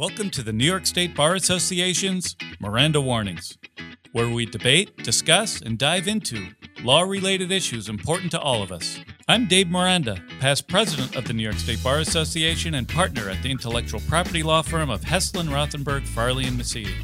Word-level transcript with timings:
Welcome 0.00 0.30
to 0.30 0.42
the 0.42 0.54
New 0.54 0.64
York 0.64 0.86
State 0.86 1.14
Bar 1.14 1.34
Association's 1.34 2.34
Miranda 2.58 3.02
Warnings, 3.02 3.58
where 4.12 4.30
we 4.30 4.46
debate, 4.46 4.96
discuss, 5.04 5.60
and 5.60 5.76
dive 5.76 6.08
into 6.08 6.46
law 6.82 7.02
related 7.02 7.52
issues 7.52 7.90
important 7.90 8.30
to 8.30 8.40
all 8.40 8.62
of 8.62 8.72
us. 8.72 8.98
I'm 9.28 9.46
Dave 9.46 9.68
Miranda, 9.68 10.16
past 10.40 10.68
president 10.68 11.16
of 11.16 11.26
the 11.26 11.34
New 11.34 11.42
York 11.42 11.56
State 11.56 11.84
Bar 11.84 11.98
Association 11.98 12.76
and 12.76 12.88
partner 12.88 13.28
at 13.28 13.42
the 13.42 13.50
intellectual 13.50 14.00
property 14.08 14.42
law 14.42 14.62
firm 14.62 14.88
of 14.88 15.02
Heslin, 15.02 15.50
Rothenberg, 15.50 16.06
Farley, 16.06 16.46
and 16.46 16.58
Mesiti. 16.58 16.94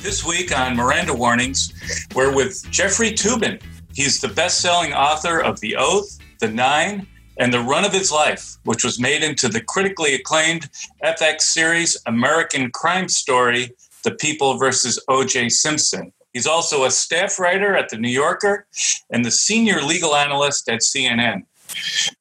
This 0.00 0.24
week 0.24 0.58
on 0.58 0.74
Miranda 0.76 1.12
Warnings, 1.12 1.74
we're 2.14 2.34
with 2.34 2.66
Jeffrey 2.70 3.10
Toobin. 3.10 3.60
He's 3.92 4.18
the 4.18 4.28
best 4.28 4.62
selling 4.62 4.94
author 4.94 5.42
of 5.42 5.60
The 5.60 5.76
Oath, 5.76 6.16
The 6.38 6.48
Nine, 6.48 7.06
and 7.38 7.52
The 7.52 7.60
Run 7.60 7.84
of 7.84 7.92
His 7.92 8.10
Life, 8.12 8.56
which 8.64 8.84
was 8.84 9.00
made 9.00 9.22
into 9.22 9.48
the 9.48 9.60
critically 9.60 10.14
acclaimed 10.14 10.68
FX 11.04 11.42
series 11.42 11.96
American 12.06 12.70
Crime 12.70 13.08
Story 13.08 13.72
The 14.04 14.12
People 14.12 14.58
versus 14.58 15.02
O.J. 15.08 15.48
Simpson. 15.50 16.12
He's 16.32 16.46
also 16.46 16.84
a 16.84 16.90
staff 16.90 17.38
writer 17.38 17.76
at 17.76 17.88
The 17.88 17.96
New 17.96 18.10
Yorker 18.10 18.66
and 19.10 19.24
the 19.24 19.30
senior 19.30 19.80
legal 19.82 20.14
analyst 20.14 20.68
at 20.68 20.80
CNN. 20.80 21.42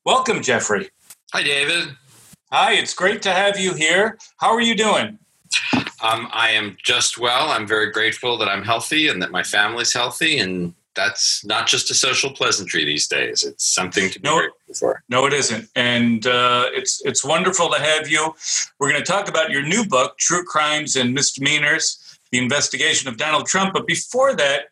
Welcome, 0.05 0.41
Jeffrey. 0.41 0.90
Hi, 1.34 1.44
David. 1.44 1.95
Hi, 2.52 2.73
it's 2.73 2.94
great 2.94 3.22
to 3.23 3.31
have 3.31 3.59
you 3.59 3.73
here. 3.73 4.17
How 4.38 4.50
are 4.53 4.62
you 4.62 4.76
doing? 4.76 5.20
Um, 6.02 6.28
I 6.31 6.52
am 6.52 6.78
just 6.84 7.17
well. 7.17 7.50
I'm 7.50 7.67
very 7.67 7.91
grateful 7.91 8.38
that 8.38 8.48
I'm 8.48 8.64
healthy 8.64 9.08
and 9.09 9.22
that 9.22 9.31
my 9.31 9.44
family's 9.44 9.94
healthy, 9.94 10.39
and 10.39 10.73
that's 10.95 11.44
not 11.45 11.67
just 11.67 11.91
a 11.91 11.94
social 11.94 12.31
pleasantry 12.31 12.86
these 12.86 13.08
days. 13.08 13.44
It's 13.44 13.66
something 13.66 14.09
to 14.09 14.20
be 14.20 14.28
No. 14.28 14.38
grateful 14.38 14.58
for. 14.76 15.04
No, 15.09 15.26
it 15.26 15.34
isn't, 15.34 15.70
and 15.76 16.26
uh, 16.28 16.66
it's 16.72 17.02
it's 17.05 17.23
wonderful 17.23 17.70
to 17.70 17.80
have 17.80 18.08
you. 18.08 18.34
We're 18.80 18.89
going 18.89 19.02
to 19.03 19.12
talk 19.12 19.30
about 19.30 19.50
your 19.50 19.64
new 19.64 19.86
book, 19.86 20.17
True 20.17 20.44
Crimes 20.44 20.95
and 20.95 21.14
Misdemeanors: 21.14 22.20
The 22.31 22.38
Investigation 22.39 23.09
of 23.09 23.17
Donald 23.17 23.47
Trump. 23.47 23.73
But 23.73 23.88
before 23.88 24.36
that, 24.36 24.70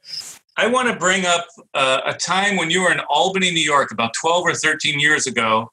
I 0.58 0.68
want 0.68 0.90
to 0.90 0.96
bring 0.96 1.26
up 1.26 1.46
uh, 1.74 2.02
a 2.06 2.14
time 2.14 2.58
when 2.58 2.70
you 2.70 2.82
were 2.82 2.92
in 2.92 3.00
Albany, 3.10 3.52
New 3.52 3.64
York, 3.64 3.92
about 3.92 4.14
twelve 4.14 4.44
or 4.44 4.54
thirteen 4.54 5.00
years 5.00 5.28
ago. 5.28 5.72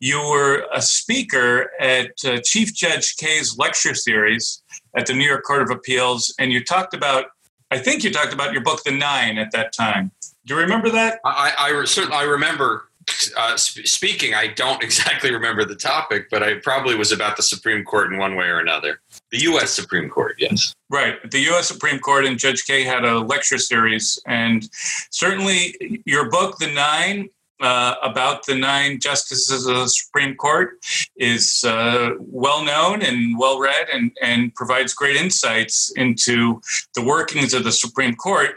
You 0.00 0.18
were 0.20 0.66
a 0.72 0.82
speaker 0.82 1.70
at 1.80 2.12
uh, 2.24 2.38
Chief 2.44 2.74
Judge 2.74 3.16
Kaye's 3.16 3.56
lecture 3.58 3.94
series 3.94 4.62
at 4.96 5.06
the 5.06 5.14
New 5.14 5.26
York 5.26 5.44
Court 5.44 5.62
of 5.62 5.70
Appeals, 5.70 6.34
and 6.38 6.52
you 6.52 6.64
talked 6.64 6.94
about. 6.94 7.26
I 7.70 7.78
think 7.78 8.04
you 8.04 8.12
talked 8.12 8.32
about 8.32 8.52
your 8.52 8.62
book, 8.62 8.84
The 8.84 8.92
Nine, 8.92 9.36
at 9.36 9.50
that 9.50 9.72
time. 9.72 10.12
Do 10.46 10.54
you 10.54 10.60
remember 10.60 10.90
that? 10.90 11.18
I, 11.24 11.52
I, 11.58 11.80
I 11.80 11.84
certainly 11.86 12.16
I 12.16 12.24
remember 12.24 12.88
uh, 13.36 13.56
sp- 13.56 13.86
speaking. 13.86 14.34
I 14.34 14.48
don't 14.48 14.82
exactly 14.88 15.32
remember 15.32 15.64
the 15.64 15.76
topic, 15.76 16.28
but 16.30 16.42
I 16.42 16.54
probably 16.56 16.94
was 16.96 17.12
about 17.12 17.36
the 17.36 17.42
Supreme 17.42 17.84
Court 17.84 18.12
in 18.12 18.18
one 18.18 18.36
way 18.36 18.46
or 18.46 18.58
another. 18.58 19.00
The 19.30 19.40
U.S. 19.42 19.70
Supreme 19.70 20.08
Court, 20.08 20.36
yes. 20.38 20.74
Right. 20.90 21.18
The 21.30 21.40
U.S. 21.40 21.68
Supreme 21.68 21.98
Court 21.98 22.24
and 22.24 22.38
Judge 22.38 22.64
Kaye 22.64 22.84
had 22.84 23.04
a 23.04 23.18
lecture 23.18 23.58
series, 23.58 24.20
and 24.26 24.68
certainly 25.10 26.02
your 26.04 26.30
book, 26.30 26.58
The 26.58 26.72
Nine, 26.72 27.30
uh, 27.60 27.94
about 28.02 28.44
the 28.46 28.54
nine 28.54 28.98
justices 29.00 29.66
of 29.66 29.76
the 29.76 29.88
Supreme 29.88 30.34
Court, 30.34 30.78
is 31.16 31.64
uh, 31.64 32.10
well 32.18 32.64
known 32.64 33.02
and 33.02 33.38
well 33.38 33.58
read, 33.58 33.88
and, 33.92 34.10
and 34.20 34.54
provides 34.54 34.92
great 34.92 35.16
insights 35.16 35.92
into 35.96 36.60
the 36.94 37.02
workings 37.02 37.54
of 37.54 37.64
the 37.64 37.72
Supreme 37.72 38.14
Court. 38.16 38.56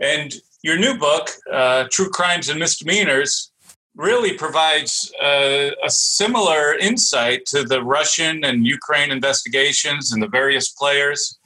And 0.00 0.34
your 0.62 0.78
new 0.78 0.98
book, 0.98 1.30
uh, 1.52 1.84
True 1.90 2.10
Crimes 2.10 2.48
and 2.48 2.58
Misdemeanors, 2.58 3.52
really 3.98 4.32
provides 4.32 5.12
uh, 5.20 5.70
a 5.84 5.90
similar 5.90 6.74
insight 6.74 7.44
to 7.46 7.64
the 7.64 7.82
Russian 7.82 8.44
and 8.44 8.64
Ukraine 8.64 9.10
investigations 9.10 10.12
and 10.12 10.22
the 10.22 10.28
various 10.28 10.68
players. 10.70 11.36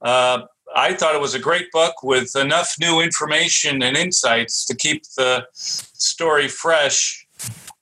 Uh, 0.00 0.40
I 0.74 0.94
thought 0.94 1.14
it 1.14 1.20
was 1.20 1.34
a 1.34 1.38
great 1.38 1.70
book 1.70 2.02
with 2.02 2.34
enough 2.34 2.74
new 2.80 3.00
information 3.00 3.82
and 3.82 3.96
insights 3.96 4.64
to 4.66 4.74
keep 4.74 5.02
the 5.16 5.46
story 5.52 6.48
fresh. 6.48 7.26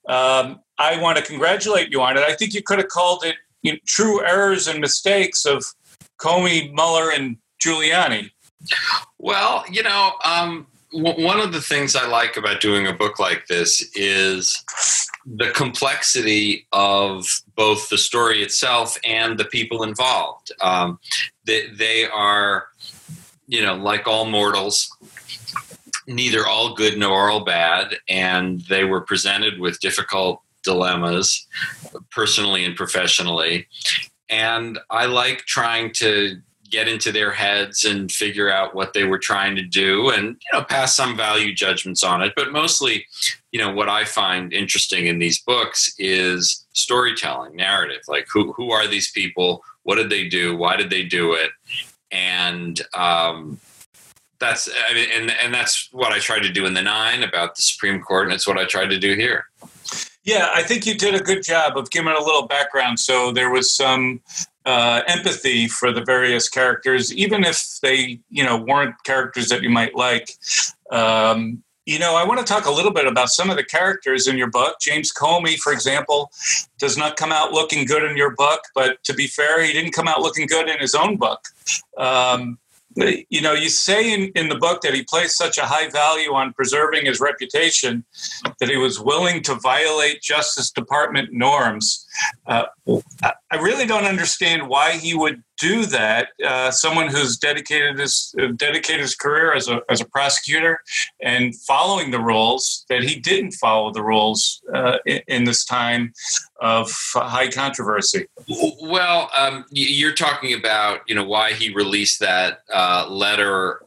Um, 0.08 0.60
I 0.78 1.00
want 1.00 1.18
to 1.18 1.24
congratulate 1.24 1.90
you 1.90 2.02
on 2.02 2.16
it. 2.16 2.24
I 2.24 2.34
think 2.34 2.52
you 2.52 2.62
could 2.62 2.78
have 2.78 2.88
called 2.88 3.24
it 3.24 3.36
you 3.62 3.72
know, 3.72 3.78
True 3.86 4.24
Errors 4.24 4.66
and 4.66 4.80
Mistakes 4.80 5.46
of 5.46 5.64
Comey, 6.18 6.72
Mueller, 6.72 7.12
and 7.12 7.36
Giuliani. 7.64 8.30
Well, 9.18 9.64
you 9.70 9.82
know, 9.84 10.12
um, 10.24 10.66
one 10.96 11.40
of 11.40 11.52
the 11.52 11.60
things 11.60 11.94
I 11.94 12.06
like 12.06 12.36
about 12.36 12.60
doing 12.60 12.86
a 12.86 12.92
book 12.92 13.18
like 13.18 13.46
this 13.46 13.90
is 13.94 14.64
the 15.26 15.50
complexity 15.50 16.66
of 16.72 17.26
both 17.54 17.88
the 17.88 17.98
story 17.98 18.42
itself 18.42 18.96
and 19.04 19.38
the 19.38 19.44
people 19.44 19.82
involved. 19.82 20.52
Um, 20.60 20.98
they, 21.44 21.68
they 21.68 22.06
are, 22.06 22.68
you 23.46 23.62
know, 23.62 23.74
like 23.74 24.06
all 24.06 24.24
mortals, 24.24 24.88
neither 26.06 26.46
all 26.46 26.74
good 26.74 26.98
nor 26.98 27.30
all 27.30 27.44
bad, 27.44 27.96
and 28.08 28.60
they 28.62 28.84
were 28.84 29.00
presented 29.00 29.58
with 29.58 29.80
difficult 29.80 30.40
dilemmas, 30.62 31.46
personally 32.10 32.64
and 32.64 32.76
professionally. 32.76 33.66
And 34.28 34.78
I 34.90 35.06
like 35.06 35.38
trying 35.40 35.92
to 35.94 36.40
get 36.76 36.88
into 36.88 37.10
their 37.10 37.32
heads 37.32 37.84
and 37.84 38.12
figure 38.12 38.52
out 38.52 38.74
what 38.74 38.92
they 38.92 39.04
were 39.04 39.18
trying 39.18 39.56
to 39.56 39.62
do 39.62 40.10
and 40.10 40.26
you 40.26 40.52
know 40.52 40.62
pass 40.62 40.94
some 40.94 41.16
value 41.16 41.54
judgments 41.54 42.04
on 42.04 42.20
it. 42.20 42.34
But 42.36 42.52
mostly 42.52 43.06
you 43.50 43.58
know 43.58 43.72
what 43.72 43.88
i 43.88 44.04
find 44.04 44.52
interesting 44.52 45.06
in 45.06 45.18
these 45.18 45.40
books 45.40 45.94
is 45.98 46.66
storytelling 46.74 47.56
narrative. 47.56 48.02
Like 48.08 48.26
who 48.30 48.52
who 48.52 48.72
are 48.72 48.86
these 48.86 49.10
people? 49.10 49.64
What 49.84 49.96
did 49.96 50.10
they 50.10 50.28
do? 50.28 50.54
Why 50.54 50.76
did 50.76 50.90
they 50.90 51.02
do 51.02 51.32
it? 51.32 51.50
And 52.10 52.78
um 52.92 53.58
that's 54.38 54.68
I 54.90 54.92
mean, 54.92 55.08
and 55.14 55.30
and 55.42 55.54
that's 55.54 55.88
what 55.92 56.12
I 56.12 56.18
tried 56.18 56.42
to 56.42 56.52
do 56.52 56.66
in 56.66 56.74
the 56.74 56.82
nine 56.82 57.22
about 57.22 57.56
the 57.56 57.62
Supreme 57.62 58.02
Court, 58.02 58.24
and 58.24 58.34
it's 58.34 58.46
what 58.46 58.58
I 58.58 58.66
tried 58.66 58.90
to 58.90 58.98
do 58.98 59.14
here. 59.14 59.46
Yeah, 60.24 60.50
I 60.54 60.62
think 60.62 60.84
you 60.84 60.94
did 60.94 61.14
a 61.14 61.20
good 61.20 61.42
job 61.42 61.78
of 61.78 61.90
giving 61.90 62.12
a 62.12 62.22
little 62.22 62.46
background. 62.46 63.00
So 63.00 63.32
there 63.32 63.50
was 63.50 63.72
some 63.72 64.20
uh, 64.66 65.02
empathy 65.06 65.68
for 65.68 65.92
the 65.92 66.02
various 66.02 66.48
characters, 66.48 67.14
even 67.14 67.44
if 67.44 67.78
they, 67.82 68.20
you 68.30 68.44
know, 68.44 68.56
weren't 68.56 68.94
characters 69.04 69.48
that 69.48 69.62
you 69.62 69.70
might 69.70 69.94
like. 69.94 70.30
Um, 70.90 71.62
you 71.86 72.00
know, 72.00 72.16
I 72.16 72.24
want 72.24 72.40
to 72.40 72.44
talk 72.44 72.66
a 72.66 72.70
little 72.72 72.92
bit 72.92 73.06
about 73.06 73.28
some 73.28 73.48
of 73.48 73.56
the 73.56 73.62
characters 73.64 74.26
in 74.26 74.36
your 74.36 74.50
book. 74.50 74.78
James 74.80 75.12
Comey, 75.12 75.56
for 75.56 75.72
example, 75.72 76.32
does 76.80 76.98
not 76.98 77.16
come 77.16 77.30
out 77.30 77.52
looking 77.52 77.86
good 77.86 78.02
in 78.02 78.16
your 78.16 78.34
book, 78.34 78.60
but 78.74 79.02
to 79.04 79.14
be 79.14 79.28
fair, 79.28 79.62
he 79.62 79.72
didn't 79.72 79.92
come 79.92 80.08
out 80.08 80.20
looking 80.20 80.48
good 80.48 80.68
in 80.68 80.80
his 80.80 80.96
own 80.96 81.16
book. 81.16 81.40
Um, 81.96 82.58
you 82.96 83.40
know, 83.40 83.52
you 83.52 83.68
say 83.68 84.12
in, 84.12 84.32
in 84.34 84.48
the 84.48 84.56
book 84.56 84.80
that 84.80 84.94
he 84.94 85.04
placed 85.04 85.36
such 85.36 85.58
a 85.58 85.66
high 85.66 85.88
value 85.90 86.32
on 86.32 86.52
preserving 86.54 87.04
his 87.04 87.20
reputation 87.20 88.04
that 88.58 88.68
he 88.68 88.76
was 88.76 88.98
willing 88.98 89.42
to 89.42 89.54
violate 89.54 90.22
Justice 90.22 90.70
Department 90.70 91.32
norms. 91.32 92.05
Uh, 92.46 92.64
I 93.50 93.56
really 93.56 93.86
don't 93.86 94.04
understand 94.04 94.68
why 94.68 94.92
he 94.92 95.14
would 95.14 95.42
do 95.58 95.86
that. 95.86 96.28
Uh, 96.44 96.70
someone 96.70 97.08
who's 97.08 97.36
dedicated 97.36 97.98
his 97.98 98.34
uh, 98.40 98.48
dedicated 98.56 99.00
his 99.00 99.14
career 99.14 99.54
as 99.54 99.68
a 99.68 99.80
as 99.88 100.00
a 100.00 100.04
prosecutor 100.04 100.80
and 101.22 101.54
following 101.62 102.10
the 102.10 102.20
rules, 102.20 102.84
that 102.88 103.02
he 103.02 103.18
didn't 103.18 103.52
follow 103.52 103.92
the 103.92 104.02
rules 104.02 104.60
uh, 104.74 104.98
in, 105.06 105.20
in 105.28 105.44
this 105.44 105.64
time 105.64 106.12
of 106.60 106.90
high 107.14 107.48
controversy. 107.50 108.26
Well, 108.80 109.30
um, 109.36 109.64
you're 109.70 110.14
talking 110.14 110.54
about 110.54 111.00
you 111.06 111.14
know 111.14 111.24
why 111.24 111.52
he 111.52 111.72
released 111.74 112.20
that 112.20 112.60
uh, 112.72 113.06
letter, 113.08 113.82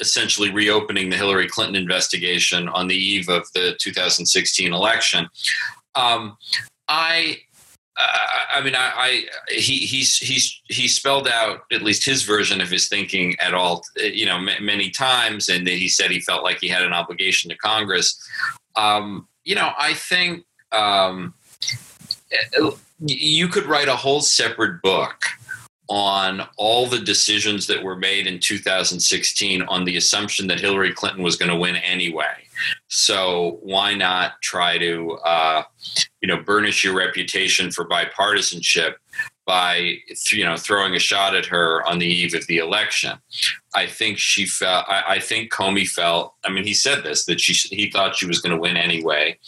essentially 0.00 0.50
reopening 0.50 1.10
the 1.10 1.16
Hillary 1.16 1.48
Clinton 1.48 1.76
investigation 1.76 2.68
on 2.68 2.88
the 2.88 2.96
eve 2.96 3.28
of 3.28 3.46
the 3.54 3.76
2016 3.78 4.72
election. 4.72 5.28
Um, 5.94 6.36
I. 6.88 7.38
Uh, 7.96 8.56
I 8.56 8.60
mean, 8.60 8.74
I, 8.74 8.90
I 8.96 9.24
he 9.50 9.78
he's 9.78 10.16
he's 10.18 10.60
he 10.68 10.88
spelled 10.88 11.28
out 11.28 11.60
at 11.72 11.82
least 11.82 12.04
his 12.04 12.22
version 12.24 12.60
of 12.60 12.70
his 12.70 12.88
thinking 12.88 13.36
at 13.40 13.54
all, 13.54 13.82
you 13.96 14.26
know, 14.26 14.36
m- 14.36 14.64
many 14.64 14.90
times, 14.90 15.48
and 15.48 15.66
that 15.66 15.74
he 15.74 15.88
said 15.88 16.10
he 16.10 16.20
felt 16.20 16.42
like 16.42 16.58
he 16.60 16.68
had 16.68 16.82
an 16.82 16.92
obligation 16.92 17.50
to 17.50 17.56
Congress. 17.56 18.20
Um, 18.76 19.28
you 19.44 19.54
know, 19.54 19.72
I 19.78 19.94
think 19.94 20.44
um, 20.72 21.34
you 23.04 23.48
could 23.48 23.66
write 23.66 23.88
a 23.88 23.96
whole 23.96 24.20
separate 24.20 24.82
book 24.82 25.24
on 25.88 26.42
all 26.56 26.86
the 26.86 26.98
decisions 26.98 27.66
that 27.66 27.82
were 27.82 27.96
made 27.96 28.26
in 28.26 28.40
2016 28.40 29.62
on 29.62 29.84
the 29.84 29.96
assumption 29.96 30.46
that 30.46 30.58
Hillary 30.58 30.92
Clinton 30.92 31.22
was 31.22 31.36
going 31.36 31.50
to 31.50 31.56
win 31.56 31.76
anyway. 31.76 32.34
So 32.88 33.58
why 33.62 33.94
not 33.94 34.40
try 34.40 34.78
to, 34.78 35.12
uh, 35.24 35.62
you 36.24 36.28
know, 36.28 36.40
burnish 36.42 36.82
your 36.82 36.96
reputation 36.96 37.70
for 37.70 37.86
bipartisanship 37.86 38.94
by, 39.44 39.98
you 40.32 40.42
know, 40.42 40.56
throwing 40.56 40.94
a 40.94 40.98
shot 40.98 41.36
at 41.36 41.44
her 41.44 41.86
on 41.86 41.98
the 41.98 42.06
eve 42.06 42.32
of 42.32 42.46
the 42.46 42.56
election? 42.56 43.18
I 43.74 43.86
think 43.86 44.16
she 44.16 44.46
felt. 44.46 44.86
I, 44.88 45.02
I 45.16 45.18
think 45.18 45.52
Comey 45.52 45.86
felt. 45.86 46.32
I 46.42 46.48
mean, 46.48 46.64
he 46.64 46.72
said 46.72 47.02
this 47.02 47.26
that 47.26 47.40
she 47.40 47.52
he 47.74 47.90
thought 47.90 48.16
she 48.16 48.26
was 48.26 48.40
going 48.40 48.54
to 48.54 48.60
win 48.60 48.78
anyway, 48.78 49.38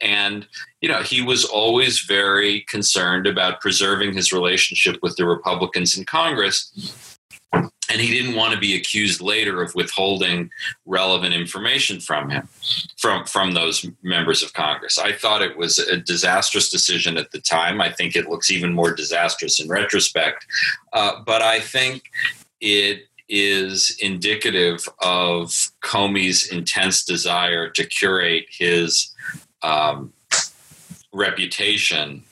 and 0.00 0.22
and 0.22 0.46
you 0.80 0.88
know 0.88 1.02
he 1.02 1.22
was 1.22 1.44
always 1.44 2.00
very 2.00 2.60
concerned 2.62 3.26
about 3.26 3.60
preserving 3.60 4.14
his 4.14 4.32
relationship 4.32 4.98
with 5.02 5.16
the 5.16 5.26
Republicans 5.26 5.96
in 5.96 6.04
Congress 6.04 7.11
and 7.52 8.00
he 8.00 8.10
didn't 8.10 8.36
want 8.36 8.54
to 8.54 8.58
be 8.58 8.74
accused 8.74 9.20
later 9.20 9.62
of 9.62 9.74
withholding 9.74 10.50
relevant 10.86 11.34
information 11.34 12.00
from 12.00 12.30
him 12.30 12.48
from 12.96 13.24
from 13.26 13.52
those 13.52 13.86
members 14.02 14.42
of 14.42 14.52
congress. 14.52 14.98
I 14.98 15.12
thought 15.12 15.42
it 15.42 15.56
was 15.56 15.78
a 15.78 15.96
disastrous 15.96 16.70
decision 16.70 17.16
at 17.16 17.30
the 17.32 17.40
time. 17.40 17.80
I 17.80 17.90
think 17.90 18.16
it 18.16 18.28
looks 18.28 18.50
even 18.50 18.72
more 18.72 18.94
disastrous 18.94 19.60
in 19.60 19.68
retrospect. 19.68 20.46
Uh, 20.92 21.20
but 21.24 21.42
i 21.42 21.58
think 21.58 22.02
it 22.60 23.06
is 23.28 23.96
indicative 24.00 24.86
of 25.00 25.48
comey's 25.82 26.52
intense 26.52 27.04
desire 27.04 27.68
to 27.70 27.86
curate 27.86 28.44
his 28.50 29.14
um, 29.62 30.12
reputation. 31.12 32.22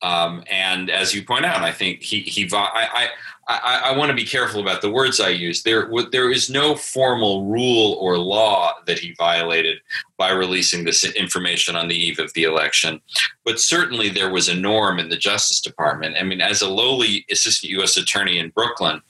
Um, 0.00 0.44
and 0.50 0.90
as 0.90 1.14
you 1.14 1.24
point 1.24 1.44
out, 1.44 1.62
I 1.62 1.72
think 1.72 2.02
he 2.02 2.20
he 2.20 2.48
I, 2.52 2.88
I, 2.92 3.08
I 3.50 3.96
want 3.96 4.10
to 4.10 4.14
be 4.14 4.26
careful 4.26 4.60
about 4.60 4.82
the 4.82 4.90
words 4.90 5.20
I 5.20 5.30
use. 5.30 5.62
There, 5.62 5.90
there 6.12 6.30
is 6.30 6.50
no 6.50 6.74
formal 6.74 7.46
rule 7.46 7.96
or 7.98 8.18
law 8.18 8.74
that 8.86 8.98
he 8.98 9.14
violated 9.14 9.78
by 10.18 10.32
releasing 10.32 10.84
this 10.84 11.02
information 11.14 11.74
on 11.74 11.88
the 11.88 11.96
eve 11.96 12.18
of 12.18 12.30
the 12.34 12.44
election, 12.44 13.00
but 13.46 13.58
certainly 13.58 14.10
there 14.10 14.30
was 14.30 14.48
a 14.48 14.54
norm 14.54 14.98
in 14.98 15.08
the 15.08 15.16
Justice 15.16 15.62
Department. 15.62 16.16
I 16.18 16.24
mean, 16.24 16.42
as 16.42 16.60
a 16.60 16.68
lowly 16.68 17.24
assistant 17.30 17.70
U.S. 17.72 17.96
attorney 17.96 18.38
in 18.38 18.50
Brooklyn, 18.50 19.00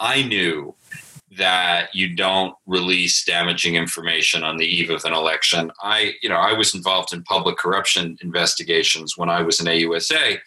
I 0.00 0.22
knew 0.22 0.74
that 1.36 1.94
you 1.94 2.14
don't 2.14 2.54
release 2.66 3.24
damaging 3.24 3.74
information 3.74 4.44
on 4.44 4.56
the 4.56 4.66
eve 4.66 4.90
of 4.90 5.04
an 5.04 5.12
election. 5.12 5.70
I, 5.82 6.14
you 6.22 6.28
know, 6.28 6.36
I 6.36 6.52
was 6.52 6.74
involved 6.74 7.12
in 7.12 7.22
public 7.24 7.56
corruption 7.56 8.16
investigations 8.22 9.18
when 9.18 9.28
I 9.28 9.42
was 9.42 9.60
in 9.60 9.66
AUSA, 9.66 10.38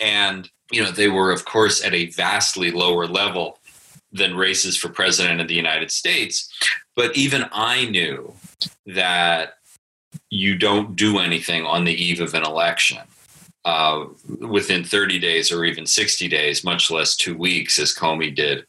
and 0.00 0.50
you 0.70 0.82
know, 0.82 0.90
they 0.90 1.08
were, 1.08 1.32
of 1.32 1.44
course, 1.44 1.84
at 1.84 1.94
a 1.94 2.06
vastly 2.10 2.70
lower 2.70 3.06
level 3.06 3.58
than 4.12 4.36
races 4.36 4.76
for 4.76 4.88
president 4.88 5.40
of 5.40 5.48
the 5.48 5.54
United 5.54 5.90
States. 5.90 6.48
But 6.96 7.16
even 7.16 7.44
I 7.52 7.86
knew 7.86 8.34
that 8.86 9.54
you 10.30 10.56
don't 10.56 10.96
do 10.96 11.18
anything 11.18 11.64
on 11.64 11.84
the 11.84 11.92
eve 11.92 12.20
of 12.20 12.34
an 12.34 12.44
election. 12.44 12.98
Uh, 13.66 14.06
within 14.38 14.82
30 14.82 15.18
days 15.18 15.52
or 15.52 15.66
even 15.66 15.84
60 15.84 16.28
days, 16.28 16.64
much 16.64 16.90
less 16.90 17.14
two 17.14 17.36
weeks, 17.36 17.78
as 17.78 17.94
Comey 17.94 18.34
did. 18.34 18.64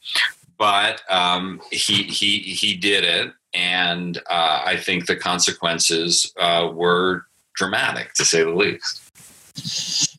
But 0.58 1.02
um, 1.10 1.62
he 1.72 2.04
he 2.04 2.40
he 2.40 2.76
did 2.76 3.06
it, 3.06 3.34
and 3.54 4.18
uh, 4.30 4.62
I 4.66 4.76
think 4.76 5.06
the 5.06 5.16
consequences 5.16 6.32
uh, 6.38 6.70
were 6.74 7.26
dramatic, 7.56 8.14
to 8.16 8.26
say 8.26 8.44
the 8.44 8.52
least. 8.52 9.01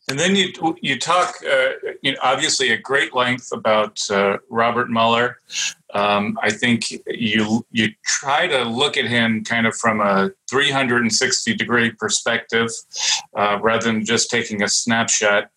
And 0.09 0.19
then 0.19 0.35
you 0.35 0.51
you 0.81 0.99
talk, 0.99 1.35
uh, 1.49 1.69
you 2.01 2.11
know, 2.11 2.17
obviously 2.21 2.71
at 2.71 2.83
great 2.83 3.15
length 3.15 3.49
about 3.53 3.99
uh, 4.11 4.37
Robert 4.49 4.89
Mueller. 4.89 5.37
Um, 5.93 6.37
I 6.41 6.51
think 6.51 6.91
you 7.07 7.65
you 7.71 7.89
try 8.03 8.47
to 8.47 8.63
look 8.63 8.97
at 8.97 9.05
him 9.05 9.43
kind 9.43 9.65
of 9.65 9.75
from 9.75 10.01
a 10.01 10.31
360 10.49 11.55
degree 11.55 11.91
perspective, 11.91 12.69
uh, 13.35 13.59
rather 13.61 13.85
than 13.85 14.05
just 14.05 14.29
taking 14.29 14.61
a 14.61 14.67
snapshot. 14.67 15.49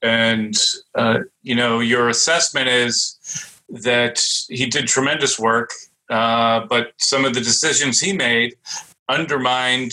And 0.00 0.56
uh, 0.94 1.20
you 1.42 1.54
know, 1.54 1.80
your 1.80 2.08
assessment 2.08 2.68
is 2.68 3.18
that 3.68 4.20
he 4.48 4.66
did 4.66 4.88
tremendous 4.88 5.38
work, 5.38 5.70
uh, 6.08 6.66
but 6.68 6.94
some 6.96 7.24
of 7.24 7.34
the 7.34 7.40
decisions 7.40 8.00
he 8.00 8.12
made 8.12 8.56
undermined 9.08 9.92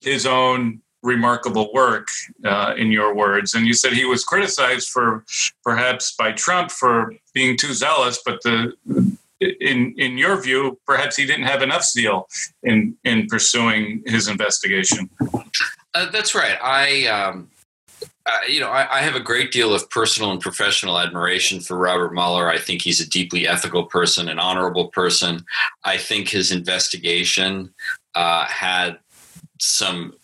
his 0.00 0.24
own 0.24 0.80
remarkable 1.02 1.72
work, 1.72 2.08
uh, 2.44 2.74
in 2.76 2.92
your 2.92 3.14
words. 3.14 3.54
And 3.54 3.66
you 3.66 3.72
said 3.72 3.92
he 3.92 4.04
was 4.04 4.24
criticized 4.24 4.88
for 4.88 5.24
perhaps 5.64 6.14
by 6.16 6.32
Trump 6.32 6.70
for 6.70 7.14
being 7.34 7.56
too 7.56 7.72
zealous, 7.72 8.20
but 8.24 8.42
the 8.42 8.72
in 9.40 9.94
in 9.96 10.18
your 10.18 10.40
view, 10.40 10.78
perhaps 10.86 11.16
he 11.16 11.26
didn't 11.26 11.46
have 11.46 11.62
enough 11.62 11.84
zeal 11.84 12.28
in 12.62 12.96
in 13.04 13.26
pursuing 13.26 14.02
his 14.06 14.28
investigation. 14.28 15.08
Uh, 15.94 16.10
that's 16.10 16.34
right. 16.34 16.58
I. 16.62 17.06
Um, 17.06 17.50
you 18.48 18.60
know, 18.60 18.70
I, 18.70 18.98
I, 18.98 19.00
have 19.00 19.16
a 19.16 19.20
great 19.20 19.50
deal 19.50 19.74
of 19.74 19.90
personal 19.90 20.30
and 20.30 20.40
professional 20.40 21.00
admiration 21.00 21.58
for 21.58 21.76
Robert 21.76 22.12
Mueller. 22.12 22.48
I 22.48 22.58
think 22.58 22.82
he's 22.82 23.00
a 23.00 23.08
deeply 23.08 23.48
ethical 23.48 23.86
person, 23.86 24.28
an 24.28 24.38
honorable 24.38 24.88
person. 24.88 25.44
I 25.84 25.96
think 25.96 26.28
his 26.28 26.52
investigation 26.52 27.74
uh, 28.14 28.44
had 28.44 28.98
some 29.58 30.14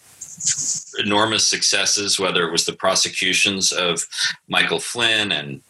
enormous 0.98 1.46
successes, 1.46 2.18
whether 2.18 2.46
it 2.46 2.52
was 2.52 2.66
the 2.66 2.72
prosecutions 2.72 3.72
of 3.72 4.06
Michael 4.48 4.80
Flynn 4.80 5.32
and 5.32 5.62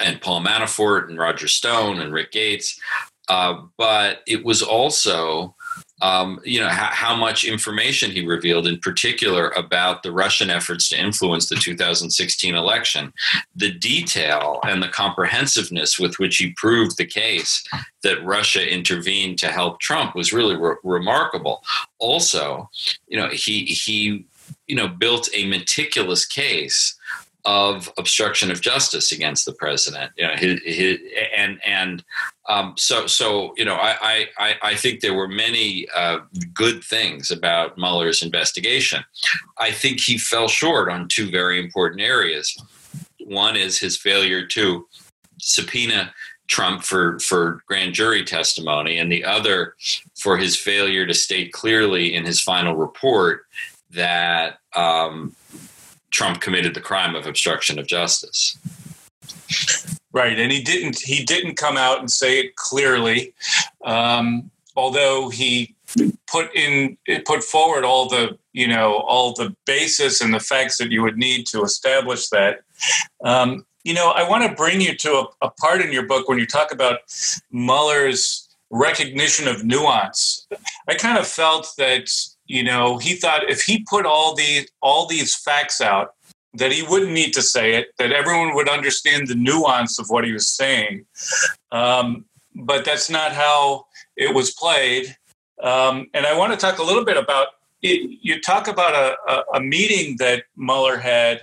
and 0.00 0.20
Paul 0.20 0.42
Manafort 0.42 1.08
and 1.08 1.18
Roger 1.18 1.48
Stone 1.48 2.00
and 2.00 2.12
Rick 2.12 2.32
Gates, 2.32 2.80
uh, 3.28 3.60
but 3.76 4.22
it 4.26 4.44
was 4.44 4.62
also 4.62 5.54
um, 6.02 6.40
you 6.44 6.60
know 6.60 6.68
how, 6.68 6.86
how, 6.86 7.16
much 7.16 7.44
information 7.44 8.10
he 8.10 8.26
revealed 8.26 8.66
in 8.66 8.78
particular 8.78 9.50
about 9.50 10.02
the 10.02 10.10
russian 10.10 10.50
efforts 10.50 10.88
to 10.88 11.00
influence 11.00 11.48
the 11.48 11.54
2016 11.54 12.54
election. 12.54 13.12
The 13.54 13.70
detail 13.70 14.58
and 14.64 14.82
the 14.82 14.88
comprehensiveness 14.88 15.98
with 15.98 16.18
which 16.18 16.36
he 16.38 16.52
proved 16.56 16.96
the 16.96 17.06
case 17.06 17.64
that 18.02 18.24
russia 18.24 18.68
intervened 18.68 19.38
to 19.38 19.48
help 19.48 19.80
trump 19.80 20.14
was 20.14 20.32
really 20.32 20.56
re- 20.56 20.76
remarkable. 20.82 21.62
Also 21.98 22.68
you 23.06 23.16
know 23.16 23.28
he 23.28 23.64
he 23.64 24.26
you 24.66 24.74
know 24.74 24.88
built 24.88 25.28
a 25.34 25.46
meticulous 25.46 26.26
case 26.26 26.96
of 27.44 27.90
obstruction 27.98 28.50
of 28.50 28.60
justice 28.60 29.10
against 29.10 29.44
the 29.44 29.52
president. 29.52 30.12
You 30.16 30.26
know, 30.26 30.34
his, 30.34 30.60
his, 30.64 30.98
and 31.36 31.60
and 31.64 32.04
um, 32.48 32.74
so 32.76 33.06
so 33.06 33.54
you 33.56 33.64
know, 33.64 33.74
I 33.74 34.28
I 34.38 34.54
I 34.62 34.74
think 34.74 35.00
there 35.00 35.14
were 35.14 35.28
many 35.28 35.88
uh, 35.94 36.18
good 36.54 36.84
things 36.84 37.30
about 37.30 37.76
Mueller's 37.76 38.22
investigation. 38.22 39.04
I 39.58 39.72
think 39.72 40.00
he 40.00 40.18
fell 40.18 40.48
short 40.48 40.90
on 40.90 41.08
two 41.08 41.30
very 41.30 41.58
important 41.58 42.00
areas. 42.00 42.56
One 43.24 43.56
is 43.56 43.78
his 43.78 43.96
failure 43.96 44.46
to 44.46 44.86
subpoena 45.38 46.12
Trump 46.46 46.82
for 46.84 47.18
for 47.18 47.62
grand 47.66 47.94
jury 47.94 48.24
testimony, 48.24 48.98
and 48.98 49.10
the 49.10 49.24
other 49.24 49.74
for 50.16 50.36
his 50.36 50.56
failure 50.56 51.06
to 51.06 51.14
state 51.14 51.52
clearly 51.52 52.14
in 52.14 52.24
his 52.24 52.40
final 52.40 52.76
report 52.76 53.46
that 53.90 54.58
um, 54.74 55.34
Trump 56.12 56.40
committed 56.40 56.74
the 56.74 56.80
crime 56.80 57.14
of 57.14 57.26
obstruction 57.26 57.78
of 57.78 57.86
justice. 57.86 58.56
Right, 60.12 60.38
and 60.38 60.52
he 60.52 60.62
didn't. 60.62 60.98
He 61.00 61.24
didn't 61.24 61.56
come 61.56 61.76
out 61.76 61.98
and 62.00 62.10
say 62.10 62.38
it 62.38 62.56
clearly, 62.56 63.34
um, 63.84 64.50
although 64.76 65.30
he 65.30 65.74
put 66.26 66.54
in 66.54 66.98
put 67.24 67.42
forward 67.42 67.84
all 67.84 68.08
the 68.08 68.38
you 68.52 68.66
know 68.66 68.96
all 69.06 69.32
the 69.32 69.54
basis 69.66 70.20
and 70.20 70.32
the 70.32 70.40
facts 70.40 70.78
that 70.78 70.90
you 70.90 71.02
would 71.02 71.16
need 71.16 71.46
to 71.46 71.62
establish 71.62 72.28
that. 72.28 72.60
Um, 73.24 73.64
you 73.84 73.94
know, 73.94 74.10
I 74.10 74.28
want 74.28 74.48
to 74.48 74.54
bring 74.54 74.80
you 74.80 74.94
to 74.96 75.10
a, 75.10 75.46
a 75.46 75.50
part 75.50 75.80
in 75.80 75.92
your 75.92 76.06
book 76.06 76.28
when 76.28 76.38
you 76.38 76.46
talk 76.46 76.72
about 76.72 77.00
Mueller's 77.50 78.48
recognition 78.70 79.48
of 79.48 79.64
nuance. 79.64 80.46
I 80.88 80.94
kind 80.94 81.18
of 81.18 81.26
felt 81.26 81.72
that 81.78 82.10
you 82.52 82.62
know 82.62 82.98
he 82.98 83.14
thought 83.14 83.48
if 83.50 83.62
he 83.62 83.84
put 83.88 84.04
all 84.04 84.34
the 84.34 84.68
all 84.82 85.06
these 85.06 85.34
facts 85.34 85.80
out 85.80 86.14
that 86.54 86.70
he 86.70 86.82
wouldn't 86.82 87.12
need 87.12 87.32
to 87.32 87.40
say 87.40 87.74
it 87.74 87.86
that 87.96 88.12
everyone 88.12 88.54
would 88.54 88.68
understand 88.68 89.26
the 89.26 89.34
nuance 89.34 89.98
of 89.98 90.06
what 90.10 90.22
he 90.24 90.32
was 90.32 90.52
saying 90.52 91.04
um, 91.72 92.26
but 92.54 92.84
that's 92.84 93.08
not 93.08 93.32
how 93.32 93.86
it 94.16 94.34
was 94.34 94.50
played 94.52 95.16
um, 95.62 96.06
and 96.12 96.26
i 96.26 96.36
want 96.36 96.52
to 96.52 96.58
talk 96.58 96.78
a 96.78 96.82
little 96.82 97.06
bit 97.06 97.16
about 97.16 97.48
it, 97.84 98.18
you 98.22 98.40
talk 98.40 98.68
about 98.68 98.94
a, 98.94 99.16
a, 99.32 99.44
a, 99.54 99.60
meeting 99.60 100.14
that 100.18 100.44
Mueller 100.56 100.98
had 100.98 101.40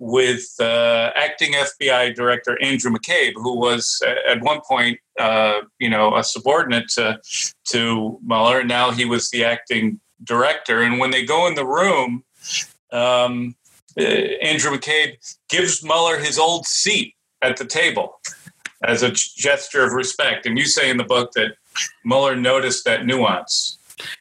with 0.00 0.44
uh, 0.58 1.12
acting 1.14 1.52
FBI 1.52 2.12
Director 2.12 2.60
Andrew 2.60 2.90
McCabe, 2.90 3.34
who 3.36 3.56
was 3.56 4.02
at 4.28 4.42
one 4.42 4.60
point, 4.66 4.98
uh, 5.20 5.60
you 5.78 5.88
know, 5.88 6.16
a 6.16 6.24
subordinate 6.24 6.88
to, 6.96 7.20
to 7.66 8.18
Mueller. 8.24 8.64
Now 8.64 8.90
he 8.90 9.04
was 9.04 9.30
the 9.30 9.44
acting 9.44 10.00
director. 10.24 10.82
And 10.82 10.98
when 10.98 11.10
they 11.10 11.24
go 11.24 11.46
in 11.46 11.54
the 11.54 11.66
room, 11.66 12.24
um, 12.92 13.54
uh, 13.98 14.02
Andrew 14.02 14.70
McCabe 14.70 15.16
gives 15.48 15.82
Mueller 15.82 16.18
his 16.18 16.38
old 16.38 16.66
seat 16.66 17.14
at 17.42 17.56
the 17.56 17.64
table 17.64 18.20
as 18.84 19.02
a 19.02 19.10
gesture 19.10 19.84
of 19.84 19.92
respect. 19.92 20.46
And 20.46 20.58
you 20.58 20.66
say 20.66 20.90
in 20.90 20.96
the 20.96 21.04
book 21.04 21.32
that 21.32 21.52
Mueller 22.04 22.36
noticed 22.36 22.84
that 22.84 23.06
nuance. 23.06 23.78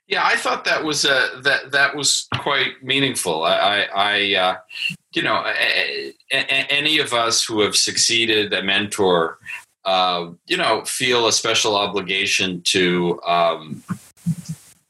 Yeah, 0.08 0.26
I 0.26 0.38
thought 0.38 0.64
that 0.66 0.84
was 0.84 1.04
uh, 1.04 1.42
that 1.44 1.72
that 1.72 1.96
was 1.96 2.30
quite 2.38 2.82
meaningful. 2.82 3.44
I, 3.44 3.56
I, 3.56 3.88
I 3.94 4.36
uh, 4.36 4.56
you 5.14 5.22
know, 5.22 5.44
a, 5.46 6.14
a, 6.32 6.36
any 6.72 7.00
of 7.00 7.14
us 7.14 7.44
who 7.44 7.62
have 7.62 7.76
succeeded 7.76 8.54
a 8.54 8.64
mentor, 8.64 9.38
uh, 9.84 10.30
you 10.48 10.58
know, 10.58 10.84
feel 10.86 11.28
a 11.28 11.32
special 11.34 11.76
obligation 11.76 12.62
to 12.64 13.22
um, 13.24 13.84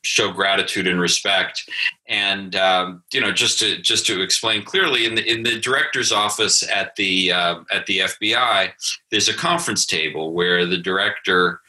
show 0.05 0.31
gratitude 0.31 0.87
and 0.87 1.01
respect. 1.01 1.69
And 2.07 2.55
um, 2.55 3.03
you 3.11 3.19
know, 3.19 3.31
just 3.31 3.59
to 3.59 3.77
just 3.81 4.05
to 4.07 4.21
explain 4.21 4.63
clearly, 4.63 5.05
in 5.05 5.15
the 5.15 5.29
in 5.29 5.43
the 5.43 5.59
director's 5.59 6.11
office 6.11 6.63
at 6.69 6.95
the 6.95 7.31
uh, 7.31 7.59
at 7.71 7.85
the 7.85 7.99
FBI, 7.99 8.71
there's 9.11 9.29
a 9.29 9.33
conference 9.33 9.85
table 9.85 10.33
where 10.33 10.65
the 10.65 10.77
director 10.77 11.61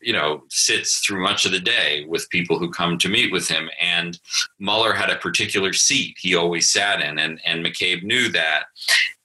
you 0.00 0.12
know 0.12 0.42
sits 0.48 1.00
through 1.00 1.22
much 1.22 1.44
of 1.44 1.52
the 1.52 1.60
day 1.60 2.04
with 2.08 2.30
people 2.30 2.58
who 2.58 2.70
come 2.70 2.96
to 2.98 3.08
meet 3.08 3.30
with 3.30 3.46
him 3.46 3.68
and 3.80 4.18
Mueller 4.58 4.94
had 4.94 5.10
a 5.10 5.16
particular 5.16 5.74
seat 5.74 6.16
he 6.18 6.34
always 6.34 6.70
sat 6.70 7.02
in 7.02 7.18
and 7.18 7.38
and 7.44 7.62
McCabe 7.62 8.02
knew 8.02 8.30
that 8.30 8.64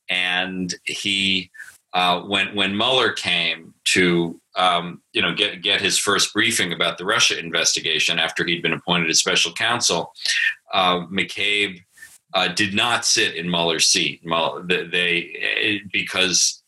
and 0.10 0.76
he 0.84 1.50
uh, 1.96 2.22
when 2.22 2.54
when 2.54 2.78
Mueller 2.78 3.14
came 3.14 3.74
to 3.86 4.40
um, 4.56 5.02
you 5.14 5.22
know 5.22 5.34
get 5.34 5.64
get 5.64 5.82
his 5.82 5.98
first 5.98 6.34
briefing 6.34 6.74
about 6.74 6.98
the 6.98 7.06
Russia 7.06 7.40
investigation 7.40 8.20
after 8.20 8.46
he'd 8.46 8.62
been 8.62 8.74
appointed 8.74 9.10
as 9.10 9.20
special 9.20 9.54
counsel, 9.54 10.12
uh, 10.74 11.00
McCabe 11.08 11.80
uh, 12.34 12.50
did 12.50 12.74
not 12.74 13.06
sit 13.06 13.36
in 13.36 13.50
Mueller's 13.50 13.88
seat. 13.88 14.20
Mueller, 14.26 14.64
they 14.68 15.82
because 15.92 16.62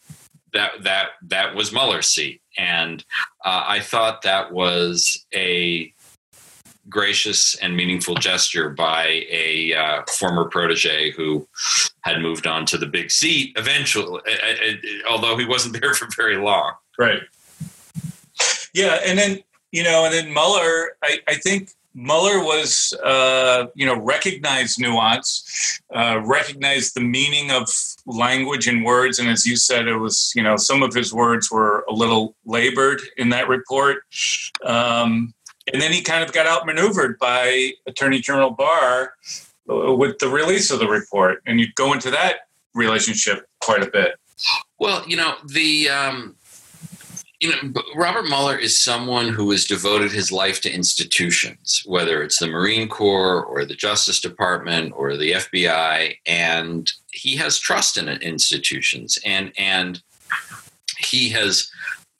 that 0.53 0.71
that 0.83 1.09
that 1.23 1.53
was 1.53 1.73
Mueller's 1.73 2.07
seat, 2.07 2.41
and 2.57 3.03
uh, 3.43 3.65
I 3.67 3.81
thought 3.81 4.21
that 4.21 4.53
was 4.53 5.25
a 5.35 5.93
gracious 6.89 7.55
and 7.55 7.75
meaningful 7.75 8.15
gesture 8.15 8.69
by 8.69 9.25
a 9.29 9.73
uh, 9.73 10.01
former 10.09 10.45
protege 10.45 11.11
who 11.11 11.45
had 12.07 12.21
moved 12.21 12.47
on 12.47 12.65
to 12.67 12.77
the 12.77 12.85
big 12.85 13.11
seat 13.11 13.53
eventually, 13.57 14.21
although 15.09 15.37
he 15.37 15.45
wasn't 15.45 15.79
there 15.79 15.93
for 15.93 16.07
very 16.15 16.37
long. 16.37 16.73
Right. 16.97 17.21
Yeah, 18.73 18.99
and 19.05 19.17
then 19.17 19.39
you 19.71 19.83
know, 19.83 20.05
and 20.05 20.13
then 20.13 20.33
Mueller, 20.33 20.91
I, 21.03 21.19
I 21.27 21.35
think 21.35 21.71
Mueller 21.93 22.39
was, 22.39 22.93
uh, 23.03 23.65
you 23.75 23.85
know, 23.85 23.99
recognized 23.99 24.79
nuance, 24.79 25.79
uh, 25.93 26.21
recognized 26.23 26.95
the 26.95 27.01
meaning 27.01 27.51
of 27.51 27.67
language 28.05 28.67
and 28.67 28.85
words, 28.85 29.19
and 29.19 29.27
as 29.27 29.45
you 29.45 29.55
said, 29.55 29.87
it 29.87 29.97
was, 29.97 30.31
you 30.35 30.43
know, 30.43 30.57
some 30.57 30.83
of 30.83 30.93
his 30.93 31.11
words 31.11 31.51
were 31.51 31.83
a 31.89 31.93
little 31.93 32.35
labored 32.45 33.01
in 33.17 33.29
that 33.29 33.49
report. 33.49 34.03
Um, 34.63 35.33
and 35.73 35.81
then 35.81 35.91
he 35.91 36.01
kind 36.01 36.23
of 36.23 36.31
got 36.31 36.45
outmaneuvered 36.45 37.17
by 37.19 37.71
Attorney 37.87 38.19
General 38.19 38.51
Barr 38.51 39.13
with 39.67 40.17
the 40.19 40.29
release 40.29 40.71
of 40.71 40.79
the 40.79 40.87
report, 40.87 41.41
and 41.45 41.59
you 41.59 41.67
go 41.75 41.93
into 41.93 42.11
that 42.11 42.47
relationship 42.73 43.47
quite 43.61 43.83
a 43.83 43.91
bit. 43.91 44.15
Well, 44.79 45.03
you 45.07 45.17
know 45.17 45.35
the. 45.47 45.89
Um, 45.89 46.35
you 47.39 47.51
know, 47.51 47.83
Robert 47.95 48.23
Mueller 48.23 48.57
is 48.57 48.81
someone 48.81 49.29
who 49.29 49.51
has 49.51 49.65
devoted 49.65 50.11
his 50.11 50.31
life 50.31 50.59
to 50.61 50.71
institutions, 50.71 51.83
whether 51.85 52.23
it's 52.23 52.39
the 52.39 52.47
Marine 52.47 52.89
Corps 52.89 53.45
or 53.45 53.63
the 53.63 53.75
Justice 53.75 54.19
Department 54.19 54.91
or 54.95 55.15
the 55.15 55.33
FBI, 55.33 56.15
and 56.25 56.91
he 57.11 57.35
has 57.35 57.59
trust 57.59 57.97
in 57.97 58.07
institutions, 58.07 59.19
and 59.23 59.51
and 59.55 60.01
he 60.97 61.29
has 61.29 61.69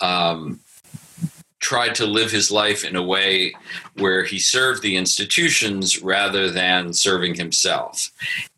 um, 0.02 0.60
tried 1.68 1.94
to 1.94 2.06
live 2.06 2.32
his 2.32 2.50
life 2.50 2.86
in 2.86 2.96
a 2.96 3.04
way 3.04 3.54
where 3.96 4.24
he 4.24 4.40
served 4.40 4.82
the 4.82 4.96
institutions 4.96 6.02
rather 6.02 6.50
than 6.50 6.94
serving 6.94 7.36
himself. 7.36 8.10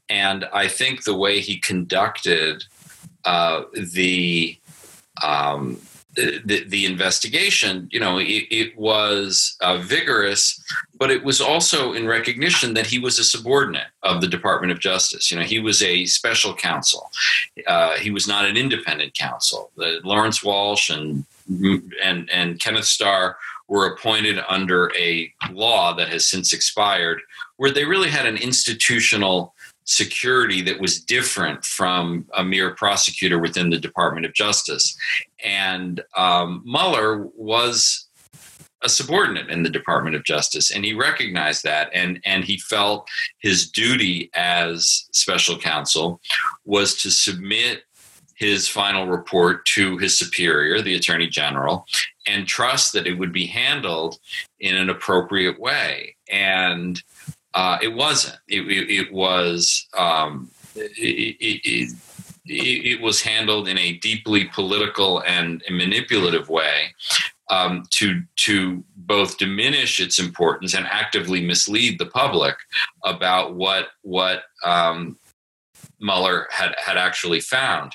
And 0.10 0.46
I 0.54 0.68
think 0.68 1.04
the 1.04 1.18
way 1.18 1.40
he 1.40 1.58
conducted 1.58 2.66
uh, 3.26 3.64
the, 3.74 4.60
um, 5.24 5.82
the, 6.14 6.64
the 6.68 6.86
investigation, 6.86 7.90
you 7.92 8.00
know, 8.00 8.20
it, 8.20 8.46
it 8.52 8.78
was 8.78 9.58
uh, 9.62 9.78
vigorous, 9.78 10.64
but 11.00 11.10
it 11.10 11.24
was 11.24 11.42
also 11.42 11.94
in 11.94 12.06
recognition 12.06 12.76
that 12.76 12.86
he 12.86 13.00
was 13.00 13.18
a 13.18 13.24
subordinate 13.24 13.88
of 14.04 14.22
the 14.22 14.28
Department 14.28 14.72
of 14.72 14.80
Justice. 14.80 15.32
You 15.32 15.38
know, 15.40 15.46
he 15.46 15.60
was 15.60 15.82
a 15.82 16.06
special 16.06 16.54
counsel. 16.54 17.10
Uh, 17.66 17.96
he 17.96 18.12
was 18.12 18.28
not 18.28 18.46
an 18.46 18.56
independent 18.56 19.16
counsel. 19.16 19.72
Lawrence 20.04 20.44
Walsh 20.44 20.92
and 20.92 21.26
and 22.04 22.30
and 22.32 22.60
Kenneth 22.60 22.86
Starr 22.86 23.38
were 23.68 23.86
appointed 23.86 24.40
under 24.50 24.92
a 24.98 25.32
law 25.52 25.94
that 25.94 26.10
has 26.10 26.28
since 26.28 26.54
expired, 26.54 27.22
where 27.58 27.72
they 27.72 27.86
really 27.86 28.10
had 28.10 28.26
an 28.26 28.38
institutional 28.38 29.54
security 29.84 30.62
that 30.62 30.80
was 30.80 31.02
different 31.02 31.66
from 31.66 32.26
a 32.36 32.44
mere 32.44 32.76
prosecutor 32.76 33.40
within 33.40 33.70
the 33.70 33.80
Department 33.80 34.26
of 34.26 34.34
Justice. 34.34 34.96
And 35.44 36.02
um, 36.16 36.62
Mueller 36.64 37.28
was 37.36 38.08
a 38.82 38.90
subordinate 38.90 39.50
in 39.50 39.64
the 39.64 39.70
Department 39.70 40.16
of 40.16 40.24
Justice, 40.24 40.72
and 40.72 40.86
he 40.86 40.94
recognized 40.94 41.64
that, 41.64 41.90
and 41.94 42.20
and 42.26 42.44
he 42.46 42.58
felt 42.58 43.10
his 43.40 43.70
duty 43.70 44.30
as 44.36 45.08
special 45.12 45.58
counsel 45.58 46.22
was 46.66 46.96
to 47.02 47.10
submit 47.10 47.84
his 48.40 48.70
final 48.70 49.06
report 49.06 49.66
to 49.66 49.98
his 49.98 50.18
superior, 50.18 50.82
the 50.82 50.96
attorney 50.96 51.28
general, 51.28 51.86
and 52.26 52.48
trust 52.48 52.94
that 52.94 53.06
it 53.06 53.20
would 53.20 53.34
be 53.34 53.46
handled 53.46 54.18
in 54.62 54.76
an 54.76 54.90
appropriate 54.90 55.60
way. 55.60 56.16
And 56.32 57.02
uh, 57.54 57.78
it 57.82 57.94
wasn't. 57.94 58.38
It, 58.48 58.62
it, 58.62 58.90
it 58.90 59.14
was. 59.14 59.88
Um, 59.98 60.50
it, 60.76 61.94
it, 62.52 63.02
was 63.02 63.22
handled 63.22 63.68
in 63.68 63.78
a 63.78 63.98
deeply 63.98 64.46
political 64.46 65.22
and 65.24 65.62
manipulative 65.70 66.50
way 66.50 66.96
um, 67.50 67.84
to 67.92 68.22
to 68.38 68.84
both 68.96 69.38
diminish 69.38 70.00
its 70.00 70.20
importance 70.20 70.74
and 70.74 70.88
actively 70.88 71.46
mislead 71.46 72.00
the 72.00 72.06
public 72.06 72.56
about 73.04 73.56
what 73.56 73.90
what 74.04 74.44
um, 74.64 75.18
Mueller 76.00 76.48
had, 76.52 76.76
had 76.78 76.98
actually 76.98 77.40
found. 77.40 77.94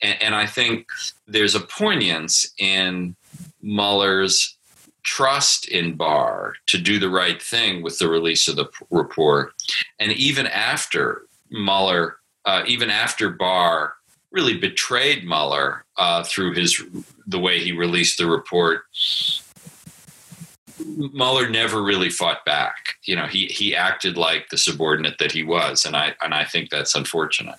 And, 0.00 0.22
and 0.22 0.34
I 0.34 0.46
think 0.46 0.86
there's 1.26 1.54
a 1.54 1.60
poignance 1.60 2.50
in 2.58 3.16
Mueller's 3.62 4.56
trust 5.02 5.68
in 5.68 5.96
Barr 5.96 6.54
to 6.66 6.78
do 6.78 6.98
the 6.98 7.10
right 7.10 7.40
thing 7.40 7.82
with 7.82 7.98
the 7.98 8.08
release 8.08 8.48
of 8.48 8.56
the 8.56 8.66
p- 8.66 8.84
report. 8.90 9.52
And 9.98 10.12
even 10.12 10.46
after 10.46 11.22
Mueller, 11.50 12.18
uh, 12.44 12.62
even 12.66 12.90
after 12.90 13.30
Barr 13.30 13.94
really 14.30 14.56
betrayed 14.56 15.24
Mueller 15.24 15.84
uh, 15.96 16.22
through 16.22 16.54
his 16.54 16.82
the 17.26 17.38
way 17.38 17.58
he 17.58 17.72
released 17.72 18.18
the 18.18 18.26
report, 18.26 18.82
Mueller 21.12 21.48
never 21.48 21.82
really 21.82 22.10
fought 22.10 22.44
back. 22.44 22.94
You 23.04 23.16
know, 23.16 23.26
he 23.26 23.46
he 23.46 23.74
acted 23.74 24.16
like 24.16 24.48
the 24.50 24.58
subordinate 24.58 25.18
that 25.18 25.32
he 25.32 25.42
was, 25.42 25.84
and 25.84 25.96
I 25.96 26.14
and 26.22 26.34
I 26.34 26.44
think 26.44 26.70
that's 26.70 26.94
unfortunate. 26.94 27.56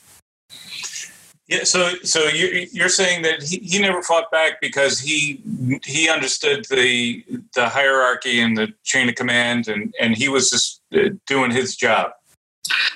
Yeah, 1.48 1.66
so 1.66 1.96
so 2.04 2.28
you, 2.28 2.68
you're 2.72 2.88
saying 2.88 3.24
that 3.24 3.44
he, 3.44 3.58
he 3.58 3.80
never 3.80 4.02
fought 4.02 4.32
back 4.32 4.62
because 4.62 5.00
he 5.00 5.42
he 5.84 6.10
understood 6.10 6.66
the 6.70 7.26
the 7.56 7.68
hierarchy 7.68 8.40
and 8.40 8.56
the 8.56 8.74
chain 8.84 9.10
of 9.10 9.16
command, 9.16 9.68
and 9.68 9.94
and 10.00 10.16
he 10.16 10.30
was 10.30 10.50
just 10.50 10.82
uh, 10.94 11.10
doing 11.28 11.52
his 11.52 11.76
job. 11.76 12.12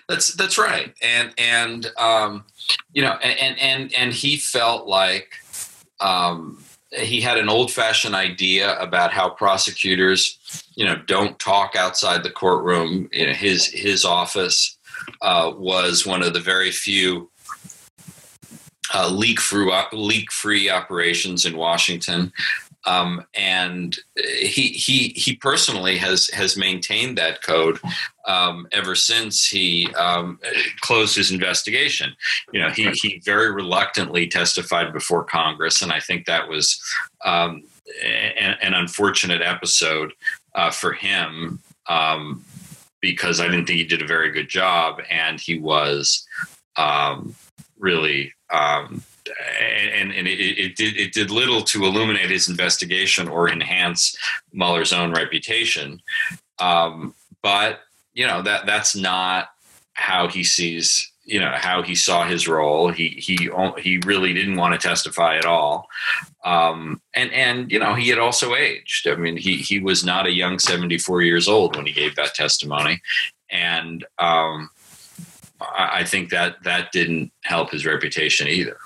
That's 0.07 0.33
that's 0.35 0.57
right, 0.57 0.93
and 1.01 1.33
and 1.37 1.91
um, 1.97 2.45
you 2.93 3.01
know, 3.01 3.17
and 3.21 3.59
and 3.59 3.93
and 3.93 4.13
he 4.13 4.37
felt 4.37 4.87
like 4.87 5.33
um, 5.99 6.63
he 6.97 7.21
had 7.21 7.37
an 7.37 7.49
old 7.49 7.71
fashioned 7.71 8.15
idea 8.15 8.77
about 8.79 9.11
how 9.11 9.29
prosecutors, 9.29 10.37
you 10.75 10.85
know, 10.85 10.95
don't 11.07 11.37
talk 11.39 11.75
outside 11.75 12.23
the 12.23 12.31
courtroom. 12.31 13.09
You 13.11 13.27
know, 13.27 13.33
his 13.33 13.65
his 13.67 14.05
office 14.05 14.77
uh, 15.21 15.51
was 15.55 16.05
one 16.05 16.23
of 16.23 16.33
the 16.33 16.39
very 16.39 16.71
few 16.71 17.29
uh, 18.93 19.09
leak 19.09 19.39
free 19.39 19.71
leak 19.91 20.31
free 20.31 20.69
operations 20.69 21.45
in 21.45 21.57
Washington. 21.57 22.31
Um, 22.85 23.25
and 23.33 23.97
he 24.15 24.69
he 24.69 25.09
he 25.15 25.35
personally 25.35 25.97
has 25.97 26.29
has 26.29 26.55
maintained 26.55 27.17
that 27.17 27.41
code 27.41 27.79
um, 28.27 28.67
ever 28.71 28.95
since 28.95 29.47
he 29.47 29.91
um, 29.95 30.39
closed 30.81 31.15
his 31.15 31.31
investigation. 31.31 32.15
You 32.53 32.61
know, 32.61 32.69
he 32.69 32.91
he 32.91 33.21
very 33.25 33.51
reluctantly 33.51 34.27
testified 34.27 34.93
before 34.93 35.23
Congress, 35.23 35.81
and 35.81 35.91
I 35.91 35.99
think 35.99 36.25
that 36.25 36.47
was 36.47 36.79
um, 37.23 37.63
an, 38.03 38.55
an, 38.61 38.73
unfortunate 38.73 39.41
episode 39.41 40.13
uh, 40.53 40.71
for 40.71 40.93
him 40.93 41.59
um, 41.87 42.43
because 43.01 43.39
I 43.39 43.45
didn't 43.45 43.65
think 43.65 43.77
he 43.77 43.85
did 43.85 44.01
a 44.01 44.07
very 44.07 44.31
good 44.31 44.49
job, 44.49 45.01
and 45.09 45.39
he 45.39 45.59
was 45.59 46.27
um, 46.77 47.35
really 47.79 48.33
um, 48.51 49.03
and, 49.59 50.13
and 50.13 50.27
it, 50.27 50.39
it, 50.39 50.75
did 50.75 50.97
it 50.97 51.13
did 51.13 51.31
little 51.31 51.61
to 51.61 51.85
illuminate 51.85 52.29
his 52.29 52.49
investigation 52.49 53.27
or 53.27 53.49
enhance 53.49 54.15
Mueller's 54.53 54.93
own 54.93 55.13
reputation. 55.13 56.01
Um, 56.59 57.13
but 57.41 57.81
you 58.13 58.25
know 58.25 58.41
that 58.41 58.65
that's 58.65 58.95
not 58.95 59.49
how 59.93 60.27
he 60.27 60.43
sees 60.43 61.11
you 61.25 61.39
know 61.39 61.51
how 61.55 61.81
he 61.81 61.95
saw 61.95 62.23
his 62.23 62.47
role. 62.47 62.91
He 62.91 63.09
he 63.09 63.49
he 63.79 63.97
really 64.05 64.33
didn't 64.33 64.57
want 64.57 64.79
to 64.79 64.87
testify 64.87 65.37
at 65.37 65.45
all, 65.45 65.87
um, 66.43 67.01
and 67.15 67.31
and 67.33 67.71
you 67.71 67.79
know 67.79 67.95
he 67.95 68.09
had 68.09 68.19
also 68.19 68.55
aged. 68.55 69.07
I 69.07 69.15
mean, 69.15 69.35
he 69.35 69.57
he 69.57 69.79
was 69.79 70.05
not 70.05 70.27
a 70.27 70.31
young 70.31 70.59
seventy 70.59 70.99
four 70.99 71.23
years 71.23 71.47
old 71.47 71.75
when 71.75 71.87
he 71.87 71.93
gave 71.93 72.15
that 72.15 72.35
testimony, 72.35 73.01
and 73.49 74.05
um, 74.19 74.69
I, 75.59 75.89
I 75.93 76.03
think 76.03 76.29
that 76.29 76.63
that 76.63 76.91
didn't 76.91 77.31
help 77.43 77.71
his 77.71 77.85
reputation 77.87 78.47
either. 78.47 78.77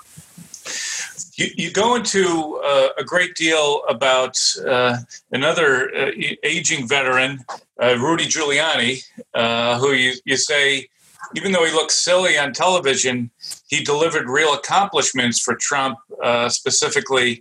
You, 1.40 1.46
you, 1.56 1.70
go 1.70 1.94
into 1.94 2.60
uh, 2.62 2.88
a 2.98 3.02
great 3.02 3.34
deal 3.34 3.82
about 3.88 4.38
uh, 4.68 4.98
another 5.32 5.90
uh, 5.96 6.10
aging 6.42 6.86
veteran, 6.86 7.38
uh, 7.82 7.96
Rudy 7.98 8.26
Giuliani, 8.26 9.02
uh, 9.32 9.78
who 9.78 9.92
you, 9.92 10.12
you 10.26 10.36
say 10.36 10.88
even 11.34 11.52
though 11.52 11.64
he 11.64 11.72
looks 11.72 11.94
silly 11.94 12.36
on 12.36 12.52
television, 12.52 13.30
he 13.68 13.82
delivered 13.82 14.28
real 14.28 14.52
accomplishments 14.52 15.40
for 15.40 15.54
Trump, 15.54 15.96
uh, 16.22 16.50
specifically 16.50 17.40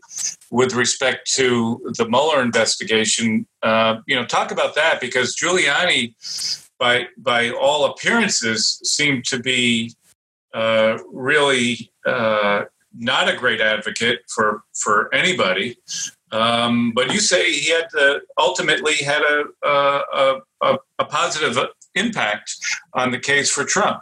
with 0.49 0.75
respect 0.75 1.29
to 1.33 1.81
the 1.97 2.07
Mueller 2.07 2.41
investigation. 2.41 3.45
You 3.61 4.15
know, 4.15 4.25
talk 4.25 4.51
about 4.51 4.75
that 4.75 5.01
because 5.01 5.35
Giuliani, 5.35 6.13
by 6.79 7.07
by 7.17 7.49
all 7.49 7.91
appearances, 7.91 8.79
seemed 8.85 9.25
to 9.25 9.39
be 9.39 9.93
uh, 10.53 10.97
really 11.11 11.91
uh, 12.05 12.63
not 12.97 13.29
a 13.29 13.35
great 13.35 13.61
advocate 13.61 14.21
for 14.27 14.63
for 14.73 15.13
anybody. 15.13 15.77
Um, 16.31 16.91
but 16.93 17.11
you 17.11 17.19
say 17.19 17.51
he 17.51 17.71
had 17.71 17.89
to, 17.91 18.21
ultimately 18.37 18.95
had 18.97 19.23
a, 19.23 19.45
a, 19.67 20.41
a, 20.61 20.77
a 20.99 21.05
positive 21.05 21.57
impact 21.95 22.55
on 22.93 23.11
the 23.11 23.19
case 23.19 23.51
for 23.51 23.63
Trump. 23.63 24.01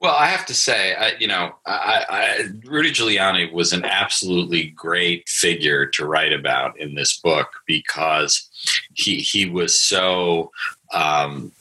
Well, 0.00 0.14
I 0.14 0.26
have 0.26 0.46
to 0.46 0.54
say, 0.54 0.94
I, 0.94 1.12
you 1.20 1.28
know, 1.28 1.52
I, 1.66 2.04
I, 2.08 2.48
Rudy 2.64 2.90
Giuliani 2.90 3.52
was 3.52 3.72
an 3.72 3.84
absolutely 3.84 4.68
great 4.70 5.28
figure 5.28 5.86
to 5.86 6.06
write 6.06 6.32
about 6.32 6.78
in 6.80 6.94
this 6.94 7.20
book 7.20 7.48
because 7.66 8.48
he 8.94 9.18
he 9.18 9.48
was 9.48 9.80
so 9.80 10.50
um, 10.92 11.52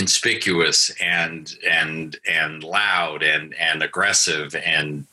conspicuous 0.00 0.90
and 0.98 1.54
and 1.68 2.16
and 2.26 2.64
loud 2.64 3.22
and 3.22 3.54
and 3.56 3.82
aggressive 3.82 4.56
and 4.64 5.06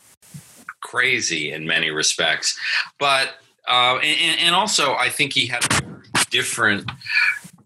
crazy 0.79 1.51
in 1.51 1.67
many 1.67 1.89
respects, 1.89 2.57
but 2.97 3.27
uh, 3.67 3.97
and, 3.97 4.39
and 4.39 4.55
also 4.55 4.95
I 4.95 5.09
think 5.09 5.33
he 5.33 5.45
had 5.45 5.61
a 5.73 6.25
different 6.29 6.89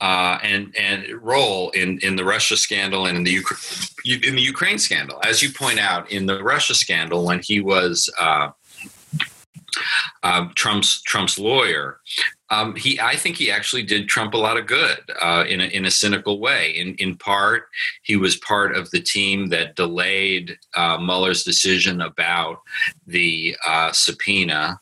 uh, 0.01 0.39
and 0.41 0.75
and 0.75 0.99
role 1.21 1.69
in 1.81 1.99
in 1.99 2.15
the 2.15 2.25
Russia 2.25 2.57
scandal 2.57 3.05
and 3.05 3.15
in 3.19 3.23
the 3.23 3.35
Ukraine 3.43 4.23
in 4.29 4.35
the 4.35 4.41
Ukraine 4.41 4.79
scandal. 4.79 5.19
As 5.23 5.43
you 5.43 5.51
point 5.51 5.79
out, 5.79 6.11
in 6.11 6.25
the 6.25 6.41
Russia 6.41 6.73
scandal, 6.73 7.23
when 7.23 7.39
he 7.43 7.61
was 7.61 8.09
uh, 8.19 8.49
uh, 10.23 10.47
Trump's 10.55 11.01
Trump's 11.03 11.39
lawyer, 11.39 11.99
um, 12.49 12.75
he 12.75 12.99
I 12.99 13.15
think 13.15 13.37
he 13.37 13.51
actually 13.51 13.83
did 13.83 14.07
Trump 14.07 14.33
a 14.33 14.37
lot 14.37 14.57
of 14.57 14.67
good 14.67 14.99
uh, 15.21 15.45
in 15.47 15.61
a, 15.61 15.65
in 15.65 15.85
a 15.85 15.91
cynical 15.91 16.39
way. 16.39 16.71
In 16.71 16.95
in 16.95 17.17
part, 17.17 17.63
he 18.03 18.15
was 18.15 18.35
part 18.37 18.75
of 18.75 18.89
the 18.91 19.01
team 19.01 19.47
that 19.49 19.75
delayed 19.75 20.57
uh, 20.75 20.97
Mueller's 20.97 21.43
decision 21.43 22.01
about 22.01 22.59
the 23.07 23.55
uh, 23.65 23.91
subpoena. 23.91 24.79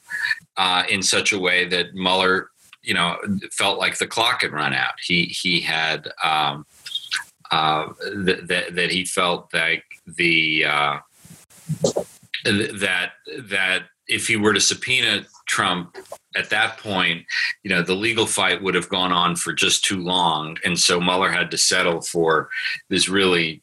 Uh, 0.58 0.84
in 0.90 1.02
such 1.02 1.32
a 1.32 1.40
way 1.40 1.64
that 1.64 1.94
Mueller 1.94 2.50
you 2.82 2.94
know, 2.94 3.18
felt 3.52 3.78
like 3.78 3.98
the 3.98 4.08
clock 4.08 4.42
had 4.42 4.52
run 4.52 4.74
out. 4.74 4.94
He 5.02 5.26
he 5.26 5.62
had 5.62 6.08
um, 6.24 6.66
uh, 7.52 7.88
that 8.16 8.48
th- 8.48 8.74
that 8.74 8.92
he 8.92 9.06
felt 9.06 9.54
like 9.54 9.84
the 10.08 10.66
uh, 10.66 11.00
that 12.46 13.12
that 13.44 13.84
if 14.10 14.28
he 14.28 14.36
were 14.36 14.54
to 14.54 14.60
subpoena 14.60 15.26
Trump 15.48 15.96
at 16.36 16.50
that 16.50 16.78
point, 16.78 17.26
you 17.64 17.70
know, 17.70 17.82
the 17.82 17.96
legal 17.96 18.26
fight 18.26 18.62
would 18.62 18.76
have 18.76 18.90
gone 18.90 19.12
on 19.12 19.36
for 19.36 19.54
just 19.54 19.86
too 19.86 20.02
long, 20.02 20.58
and 20.66 20.78
so 20.78 21.00
Mueller 21.00 21.32
had 21.32 21.52
to 21.52 21.58
settle 21.58 22.02
for 22.02 22.50
this 22.90 23.08
really 23.08 23.62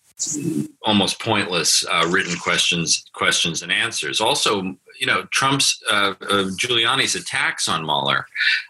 almost 0.83 1.21
pointless 1.21 1.85
uh, 1.91 2.09
written 2.09 2.37
questions 2.39 3.05
questions 3.13 3.63
and 3.63 3.71
answers. 3.71 4.19
Also, 4.19 4.63
you 4.99 5.07
know, 5.07 5.25
Trump's 5.31 5.83
uh, 5.91 6.15
uh, 6.23 6.45
Giuliani's 6.59 7.15
attacks 7.15 7.69
on 7.69 7.85
Mueller 7.85 8.27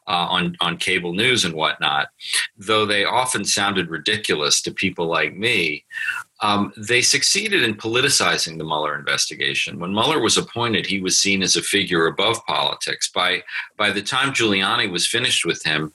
uh, 0.09 0.27
on 0.29 0.57
on 0.61 0.77
cable 0.77 1.12
news 1.12 1.45
and 1.45 1.55
whatnot, 1.55 2.09
though 2.57 2.85
they 2.85 3.05
often 3.05 3.45
sounded 3.45 3.91
ridiculous 3.91 4.61
to 4.62 4.73
people 4.73 5.07
like 5.07 5.37
me. 5.37 5.85
Um, 6.40 6.72
they 6.77 7.01
succeeded 7.01 7.62
in 7.62 7.75
politicizing 7.75 8.59
the 8.59 8.64
Mueller 8.64 8.99
investigation. 8.99 9.79
When 9.79 9.92
Mueller 9.92 10.20
was 10.20 10.37
appointed, 10.37 10.87
he 10.87 11.01
was 11.01 11.18
seen 11.18 11.42
as 11.42 11.57
a 11.57 11.62
figure 11.62 12.07
above 12.07 12.44
politics. 12.46 13.11
By 13.11 13.42
by 13.77 13.90
the 13.90 14.03
time 14.03 14.35
Giuliani 14.35 14.90
was 14.90 15.07
finished 15.07 15.46
with 15.46 15.62
him, 15.64 15.92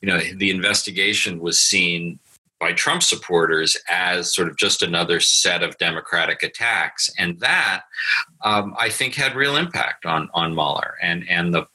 you 0.00 0.08
know, 0.08 0.20
the 0.36 0.50
investigation 0.50 1.38
was 1.38 1.60
seen 1.60 2.18
by 2.58 2.72
Trump 2.72 3.02
supporters 3.02 3.76
as 3.88 4.34
sort 4.34 4.48
of 4.48 4.56
just 4.56 4.82
another 4.82 5.20
set 5.20 5.62
of 5.62 5.76
Democratic 5.78 6.42
attacks, 6.42 7.12
and 7.18 7.38
that 7.40 7.82
um, 8.42 8.74
I 8.80 8.88
think 8.88 9.14
had 9.14 9.36
real 9.36 9.56
impact 9.56 10.06
on 10.06 10.28
on 10.34 10.54
Mueller 10.54 10.94
and 11.02 11.28
and 11.28 11.54
the 11.54 11.66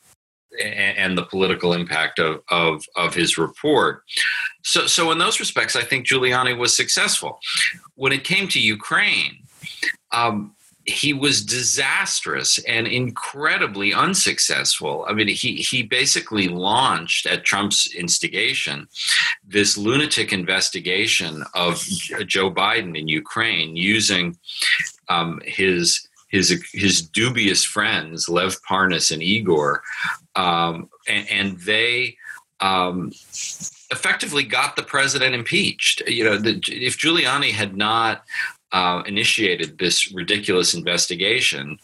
and 0.61 1.17
the 1.17 1.25
political 1.25 1.73
impact 1.73 2.19
of, 2.19 2.41
of, 2.49 2.83
of 2.95 3.13
his 3.13 3.37
report. 3.37 4.03
So, 4.63 4.87
so 4.87 5.11
in 5.11 5.17
those 5.17 5.39
respects, 5.39 5.75
I 5.75 5.83
think 5.83 6.07
Giuliani 6.07 6.57
was 6.57 6.75
successful. 6.75 7.39
When 7.95 8.11
it 8.11 8.23
came 8.23 8.47
to 8.49 8.59
Ukraine, 8.59 9.43
um, 10.11 10.55
he 10.85 11.13
was 11.13 11.45
disastrous 11.45 12.57
and 12.59 12.87
incredibly 12.87 13.93
unsuccessful. 13.93 15.05
I 15.07 15.13
mean, 15.13 15.27
he 15.27 15.57
he 15.57 15.83
basically 15.83 16.47
launched 16.47 17.25
at 17.27 17.43
Trump's 17.43 17.93
instigation 17.93 18.87
this 19.47 19.77
lunatic 19.77 20.33
investigation 20.33 21.43
of 21.53 21.81
Joe 22.25 22.51
Biden 22.51 22.97
in 22.97 23.07
Ukraine 23.07 23.75
using 23.75 24.37
um, 25.09 25.41
his 25.45 26.07
his 26.29 26.63
his 26.73 27.01
dubious 27.01 27.63
friends 27.63 28.29
Lev 28.29 28.55
Parnas 28.67 29.11
and 29.11 29.21
Igor, 29.21 29.81
um, 30.39 30.89
and, 31.07 31.29
and, 31.29 31.59
they. 31.59 32.15
Um, 32.61 33.13
effectively 33.91 34.43
got 34.43 34.75
the 34.75 34.83
president 34.83 35.33
impeached. 35.33 36.01
You 36.07 36.25
know, 36.25 36.37
the, 36.37 36.61
if 36.67 36.97
Giuliani 36.97 37.51
had 37.51 37.75
not 37.75 38.23
uh, 38.71 39.01
initiated 39.05 39.77
this 39.77 40.11
ridiculous 40.11 40.73
investigation, 40.73 41.79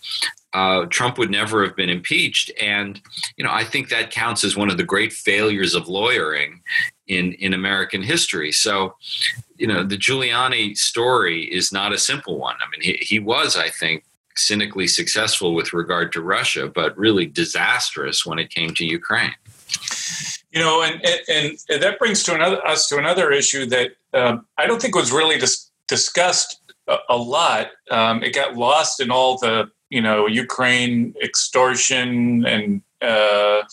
uh, 0.54 0.86
Trump 0.86 1.18
would 1.18 1.32
never 1.32 1.66
have 1.66 1.76
been 1.76 1.90
impeached. 1.90 2.52
And 2.62 3.02
you 3.38 3.44
know, 3.44 3.52
I 3.52 3.64
think 3.64 3.90
that 3.90 4.12
counts 4.12 4.44
as 4.44 4.56
one 4.56 4.70
of 4.70 4.78
the 4.78 4.84
great 4.84 5.12
failures 5.12 5.76
of 5.76 5.88
lawyering 5.88 6.62
in 7.08 7.34
in 7.34 7.54
American 7.54 8.02
history. 8.02 8.52
So, 8.52 8.96
you 9.58 9.68
know, 9.68 9.84
the 9.84 9.98
Giuliani 9.98 10.78
story 10.78 11.44
is 11.44 11.72
not 11.72 11.94
a 11.94 11.98
simple 11.98 12.38
one. 12.38 12.56
I 12.56 12.70
mean, 12.70 12.82
he, 12.82 12.94
he 13.04 13.20
was, 13.20 13.58
I 13.58 13.70
think, 13.70 14.04
cynically 14.38 14.88
successful 14.88 15.54
with 15.54 15.74
regard 15.74 16.12
to 16.14 16.22
Russia, 16.22 16.68
but 16.68 16.98
really 16.98 17.26
disastrous 17.26 18.26
when 18.26 18.40
it 18.40 18.50
came 18.50 18.74
to 18.76 18.86
Ukraine. 18.86 19.36
You 20.52 20.62
know, 20.62 20.84
and 20.84 21.02
and, 21.30 21.58
and 21.70 21.84
that 21.84 22.00
brings 22.00 22.24
to 22.24 22.34
another 22.34 22.66
us 22.66 22.88
to 22.90 22.98
another 22.98 23.32
issue 23.32 23.66
that 23.68 23.92
um, 24.14 24.46
I 24.58 24.68
don't 24.68 24.82
think 24.82 24.96
was 24.96 25.12
really 25.12 25.38
dis- 25.38 25.70
discussed 25.88 26.62
a, 27.10 27.18
lot. 27.18 27.72
Um, 27.92 28.24
it 28.24 28.34
got 28.34 28.56
lost 28.56 29.02
in 29.02 29.12
all 29.12 29.38
the 29.38 29.70
you 29.90 30.02
know 30.02 30.28
Ukraine 30.28 31.14
extortion 31.22 32.46
and 32.46 32.82
uh, 33.02 33.64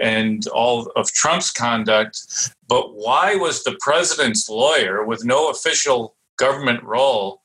and 0.00 0.46
all 0.48 0.90
of 0.96 1.12
Trump's 1.12 1.50
conduct. 1.50 2.20
But 2.68 2.94
why 2.94 3.36
was 3.36 3.62
the 3.62 3.76
president's 3.80 4.48
lawyer, 4.48 5.04
with 5.04 5.24
no 5.24 5.50
official 5.50 6.16
government 6.36 6.82
role, 6.82 7.42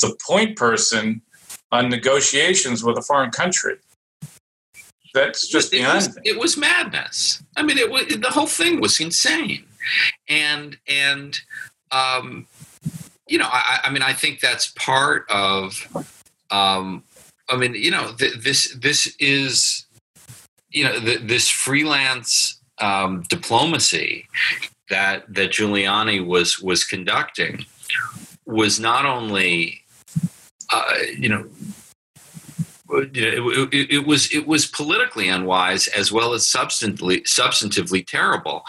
the 0.00 0.16
point 0.26 0.56
person 0.56 1.22
on 1.72 1.88
negotiations 1.88 2.82
with 2.82 2.98
a 2.98 3.02
foreign 3.02 3.30
country? 3.30 3.76
That's 5.14 5.48
just 5.48 5.72
it 5.72 5.78
beyond. 5.78 5.96
Was, 5.96 6.18
it 6.24 6.38
was 6.38 6.56
madness. 6.56 7.42
I 7.56 7.62
mean, 7.62 7.78
it 7.78 7.90
was 7.90 8.06
the 8.06 8.30
whole 8.30 8.46
thing 8.46 8.80
was 8.80 9.00
insane, 9.00 9.64
and 10.28 10.76
and 10.86 11.40
um, 11.90 12.46
you 13.26 13.38
know, 13.38 13.48
I, 13.50 13.80
I 13.84 13.90
mean, 13.90 14.02
I 14.02 14.12
think 14.12 14.40
that's 14.40 14.68
part 14.76 15.26
of. 15.30 16.06
Um, 16.50 17.04
I 17.48 17.56
mean, 17.56 17.74
you 17.74 17.90
know, 17.90 18.12
th- 18.18 18.34
this 18.34 18.74
this 18.74 19.14
is, 19.18 19.86
you 20.70 20.84
know, 20.84 20.98
th- 21.00 21.22
this 21.22 21.48
freelance 21.48 22.60
um, 22.78 23.22
diplomacy 23.28 24.28
that 24.90 25.32
that 25.32 25.50
Giuliani 25.50 26.24
was 26.24 26.60
was 26.60 26.84
conducting 26.84 27.64
was 28.46 28.80
not 28.80 29.04
only, 29.04 29.82
uh, 30.72 30.94
you 31.16 31.28
know, 31.28 31.46
it, 32.90 33.16
it, 33.72 33.90
it, 33.90 34.06
was 34.06 34.32
it 34.32 34.46
was 34.46 34.66
politically 34.66 35.28
unwise 35.28 35.88
as 35.88 36.10
well 36.10 36.32
as 36.32 36.46
substantively 36.46 37.22
substantively 37.22 38.06
terrible. 38.06 38.64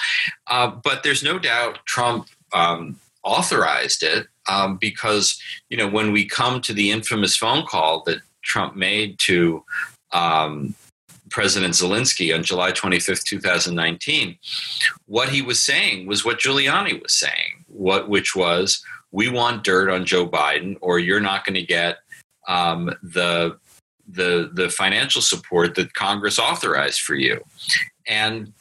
Uh, 0.48 0.68
but 0.68 1.04
there's 1.04 1.24
no 1.24 1.40
doubt 1.40 1.80
Trump 1.86 2.28
um, 2.54 3.00
authorized 3.24 4.04
it 4.04 4.28
um, 4.50 4.78
because 4.78 5.42
you 5.70 5.78
know 5.78 5.88
when 5.88 6.12
we 6.12 6.26
come 6.26 6.62
to 6.62 6.74
the 6.74 6.92
infamous 6.92 7.36
phone 7.38 7.66
call 7.66 8.04
that 8.06 8.20
Trump 8.44 8.76
made 8.76 9.18
to 9.20 9.64
um, 10.12 10.76
President 11.30 11.74
Zelensky 11.74 12.34
on 12.36 12.44
July 12.44 12.72
25th, 12.72 13.24
2019, 13.24 14.38
what 15.06 15.30
he 15.30 15.42
was 15.42 15.64
saying 15.64 16.08
was 16.08 16.26
what 16.26 16.40
Giuliani 16.40 17.02
was 17.02 17.14
saying, 17.14 17.66
what 17.68 18.10
which 18.10 18.36
was 18.36 18.84
we 19.12 19.30
want 19.30 19.64
dirt 19.64 19.90
on 19.90 20.06
Joe 20.06 20.28
Biden, 20.28 20.78
or 20.82 21.00
you're 21.00 21.20
not 21.20 21.46
going 21.46 21.56
to 21.56 21.66
get 21.66 21.98
um, 22.48 22.94
the 23.02 23.58
the 24.08 24.50
the 24.54 24.70
financial 24.70 25.22
support 25.22 25.76
that 25.76 25.94
Congress 25.94 26.40
authorized 26.40 27.02
for 27.02 27.16
you, 27.16 27.42
and 28.08 28.54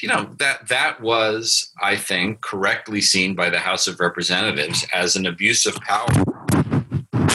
you 0.00 0.08
know 0.08 0.30
that 0.38 0.68
that 0.68 1.00
was, 1.00 1.72
I 1.82 1.96
think, 1.96 2.40
correctly 2.40 3.00
seen 3.00 3.34
by 3.34 3.50
the 3.50 3.58
House 3.58 3.86
of 3.86 4.00
Representatives 4.00 4.86
as 4.92 5.16
an 5.16 5.26
abuse 5.26 5.66
of 5.66 5.74
power. 5.76 6.08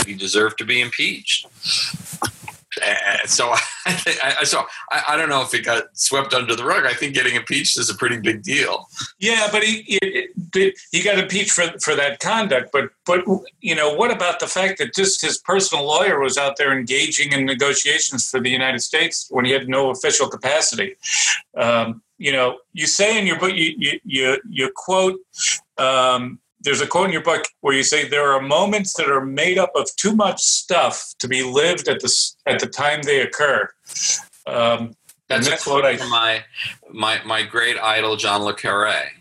He 0.05 0.13
deserved 0.13 0.57
to 0.57 0.65
be 0.65 0.81
impeached. 0.81 1.47
And 2.81 3.29
so 3.29 3.49
I, 3.85 4.35
I 4.39 4.43
so 4.43 4.63
I, 4.91 5.03
I, 5.09 5.17
don't 5.17 5.29
know 5.29 5.41
if 5.41 5.53
it 5.53 5.63
got 5.63 5.83
swept 5.93 6.33
under 6.33 6.55
the 6.55 6.65
rug. 6.65 6.85
I 6.85 6.93
think 6.93 7.13
getting 7.13 7.35
impeached 7.35 7.77
is 7.77 7.89
a 7.89 7.95
pretty 7.95 8.19
big 8.19 8.43
deal. 8.43 8.87
Yeah, 9.19 9.47
but 9.51 9.63
he 9.63 9.83
he, 9.83 10.22
he 10.53 11.03
got 11.03 11.19
impeached 11.19 11.51
for 11.51 11.67
for 11.81 11.95
that 11.95 12.19
conduct. 12.19 12.71
But 12.71 12.89
but 13.05 13.25
you 13.61 13.75
know 13.75 13.93
what 13.93 14.11
about 14.11 14.39
the 14.39 14.47
fact 14.47 14.77
that 14.79 14.93
just 14.93 15.21
his 15.21 15.37
personal 15.39 15.85
lawyer 15.85 16.19
was 16.19 16.37
out 16.37 16.57
there 16.57 16.77
engaging 16.77 17.33
in 17.33 17.45
negotiations 17.45 18.29
for 18.29 18.39
the 18.39 18.49
United 18.49 18.81
States 18.81 19.27
when 19.29 19.45
he 19.45 19.51
had 19.51 19.67
no 19.67 19.89
official 19.89 20.27
capacity? 20.27 20.95
Um, 21.57 22.01
you 22.17 22.31
know, 22.31 22.59
you 22.73 22.87
say 22.87 23.19
in 23.19 23.27
your 23.27 23.39
book, 23.39 23.53
you 23.53 23.73
you 23.77 23.99
you, 24.03 24.37
you 24.49 24.71
quote. 24.75 25.19
Um, 25.77 26.39
there's 26.63 26.79
a 26.79 26.87
quote 26.87 27.07
in 27.07 27.11
your 27.11 27.23
book 27.23 27.45
where 27.59 27.75
you 27.75 27.83
say 27.83 28.07
there 28.07 28.31
are 28.31 28.41
moments 28.41 28.93
that 28.93 29.09
are 29.09 29.25
made 29.25 29.57
up 29.57 29.71
of 29.75 29.93
too 29.97 30.15
much 30.15 30.41
stuff 30.41 31.13
to 31.19 31.27
be 31.27 31.43
lived 31.43 31.87
at 31.89 31.99
the 31.99 32.33
at 32.45 32.59
the 32.59 32.67
time 32.67 33.01
they 33.01 33.21
occur. 33.21 33.69
Um, 34.47 34.95
that's, 35.27 35.49
that's 35.49 35.67
what 35.67 35.85
I 35.85 35.97
my 36.07 36.43
my 36.91 37.23
my 37.25 37.43
great 37.43 37.77
idol 37.77 38.15
John 38.15 38.43
le 38.43 38.53
Carre. 38.53 39.11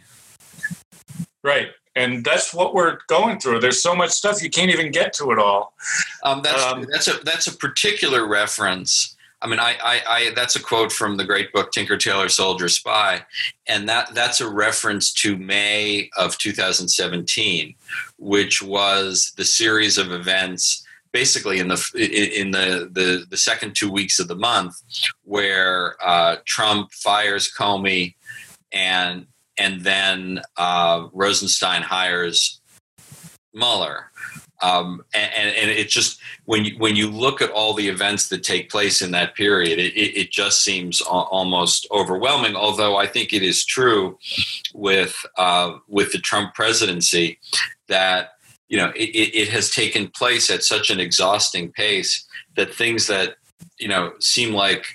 Right, 1.42 1.68
and 1.96 2.24
that's 2.24 2.54
what 2.54 2.74
we're 2.74 2.98
going 3.08 3.38
through. 3.38 3.60
There's 3.60 3.82
so 3.82 3.94
much 3.94 4.10
stuff 4.10 4.42
you 4.42 4.50
can't 4.50 4.70
even 4.70 4.92
get 4.92 5.12
to 5.14 5.32
it 5.32 5.38
all. 5.38 5.74
Um, 6.22 6.42
that's 6.42 6.62
um, 6.62 6.86
that's 6.90 7.08
a 7.08 7.18
that's 7.24 7.46
a 7.46 7.56
particular 7.56 8.26
reference 8.26 9.16
I 9.42 9.48
mean, 9.48 9.58
I, 9.58 9.76
I, 9.82 10.00
I, 10.08 10.30
that's 10.36 10.54
a 10.54 10.62
quote 10.62 10.92
from 10.92 11.16
the 11.16 11.24
great 11.24 11.52
book 11.52 11.72
Tinker 11.72 11.96
Tailor 11.96 12.28
Soldier 12.28 12.68
Spy, 12.68 13.22
and 13.66 13.88
that 13.88 14.14
that's 14.14 14.40
a 14.40 14.48
reference 14.48 15.12
to 15.14 15.36
May 15.36 16.10
of 16.16 16.38
2017, 16.38 17.74
which 18.18 18.62
was 18.62 19.32
the 19.36 19.44
series 19.44 19.98
of 19.98 20.12
events 20.12 20.86
basically 21.10 21.58
in 21.58 21.66
the 21.66 22.38
in 22.38 22.52
the 22.52 22.88
the, 22.92 23.26
the 23.28 23.36
second 23.36 23.74
two 23.74 23.90
weeks 23.90 24.20
of 24.20 24.28
the 24.28 24.36
month 24.36 24.80
where 25.24 25.96
uh, 26.00 26.36
Trump 26.44 26.92
fires 26.92 27.52
Comey 27.52 28.14
and 28.72 29.26
and 29.58 29.82
then 29.82 30.40
uh, 30.56 31.08
Rosenstein 31.12 31.82
hires 31.82 32.60
Mueller. 33.54 34.10
Um, 34.62 35.04
and, 35.12 35.56
and, 35.56 35.70
it 35.72 35.88
just 35.88 36.20
when 36.44 36.64
you 36.64 36.78
when 36.78 36.94
you 36.94 37.10
look 37.10 37.42
at 37.42 37.50
all 37.50 37.74
the 37.74 37.88
events 37.88 38.28
that 38.28 38.44
take 38.44 38.70
place 38.70 39.02
in 39.02 39.10
that 39.10 39.34
period, 39.34 39.80
it, 39.80 39.92
it 39.98 40.30
just 40.30 40.62
seems 40.62 41.00
almost 41.00 41.84
overwhelming. 41.90 42.54
Although 42.54 42.96
I 42.96 43.08
think 43.08 43.32
it 43.32 43.42
is 43.42 43.64
true 43.64 44.18
with 44.72 45.16
uh, 45.36 45.78
with 45.88 46.12
the 46.12 46.18
Trump 46.18 46.54
presidency 46.54 47.40
that 47.88 48.34
you 48.68 48.78
know 48.78 48.92
it, 48.94 49.10
it 49.34 49.48
has 49.48 49.68
taken 49.68 50.06
place 50.08 50.48
at 50.48 50.62
such 50.62 50.90
an 50.90 51.00
exhausting 51.00 51.72
pace 51.72 52.24
that 52.54 52.72
things 52.72 53.08
that 53.08 53.34
you 53.80 53.88
know 53.88 54.12
seem 54.20 54.54
like 54.54 54.86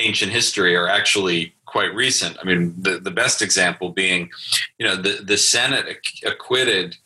ancient 0.00 0.32
history 0.32 0.74
are 0.74 0.88
actually 0.88 1.54
quite 1.72 1.94
recent. 1.94 2.36
I 2.38 2.44
mean, 2.44 2.74
the, 2.76 3.00
the 3.00 3.10
best 3.10 3.40
example 3.40 3.88
being, 3.88 4.30
you 4.78 4.86
know, 4.86 4.94
the, 4.94 5.24
the 5.24 5.38
Senate 5.38 5.86
acquitted 6.24 6.96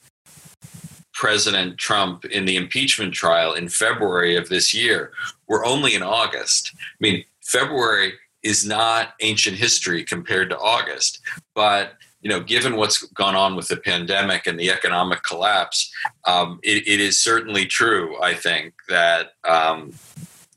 President 1.14 1.78
Trump 1.78 2.24
in 2.24 2.44
the 2.46 2.56
impeachment 2.56 3.14
trial 3.14 3.54
in 3.54 3.68
February 3.68 4.34
of 4.36 4.48
this 4.48 4.74
year. 4.74 5.12
We're 5.46 5.64
only 5.64 5.94
in 5.94 6.02
August. 6.02 6.72
I 6.74 6.98
mean, 7.00 7.24
February 7.42 8.14
is 8.42 8.66
not 8.66 9.14
ancient 9.20 9.56
history 9.56 10.04
compared 10.04 10.50
to 10.50 10.58
August, 10.58 11.20
but 11.54 11.92
you 12.20 12.28
know, 12.28 12.40
given 12.40 12.74
what's 12.74 13.02
gone 13.12 13.36
on 13.36 13.54
with 13.54 13.68
the 13.68 13.76
pandemic 13.76 14.48
and 14.48 14.58
the 14.58 14.70
economic 14.70 15.22
collapse, 15.22 15.88
um, 16.24 16.58
it, 16.64 16.86
it 16.88 17.00
is 17.00 17.22
certainly 17.22 17.66
true. 17.66 18.20
I 18.20 18.34
think 18.34 18.74
that 18.88 19.34
um, 19.48 19.92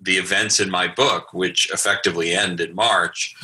the 0.02 0.18
events 0.18 0.60
in 0.60 0.70
my 0.70 0.88
book, 0.88 1.34
which 1.34 1.70
effectively 1.72 2.32
end 2.32 2.60
in 2.60 2.74
March, 2.74 3.36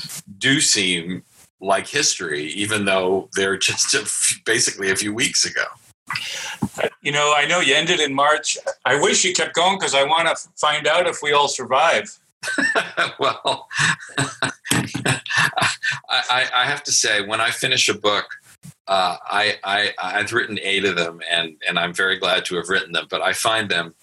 do 0.46 0.62
seem 0.62 1.24
like 1.60 1.88
history, 1.88 2.44
even 2.52 2.86
though 2.86 3.30
they're 3.34 3.58
just 3.70 3.94
a, 3.96 4.04
basically 4.46 4.92
a 4.92 4.96
few 4.96 5.14
weeks 5.14 5.44
ago. 5.46 5.66
You 7.02 7.12
know, 7.12 7.34
I 7.36 7.48
know 7.48 7.62
you 7.62 7.74
ended 7.74 8.00
in 8.00 8.14
March. 8.14 8.58
I 8.86 9.00
wish 9.02 9.26
you 9.26 9.34
kept 9.34 9.56
going 9.56 9.78
because 9.80 9.96
I 9.96 10.04
want 10.04 10.28
to 10.28 10.36
find 10.56 10.86
out 10.86 11.08
if 11.08 11.18
we 11.24 11.32
all 11.34 11.48
survive. 11.48 12.16
well, 13.20 13.68
I, 16.08 16.48
I, 16.56 16.66
have 16.66 16.84
to 16.84 16.92
say, 16.92 17.26
when 17.26 17.42
I 17.42 17.50
finish 17.50 17.90
a 17.90 17.96
book, 17.96 18.28
uh, 18.88 19.18
I, 19.26 19.56
I, 19.64 19.94
I've 20.00 20.32
written 20.32 20.60
eight 20.62 20.86
of 20.86 20.96
them, 20.96 21.22
and, 21.30 21.56
and 21.68 21.80
I'm 21.80 21.92
very 21.92 22.20
glad 22.20 22.46
to 22.46 22.56
have 22.58 22.70
written 22.70 22.92
them. 22.92 23.08
But 23.10 23.24
I 23.24 23.34
find 23.34 23.68
them, 23.68 23.96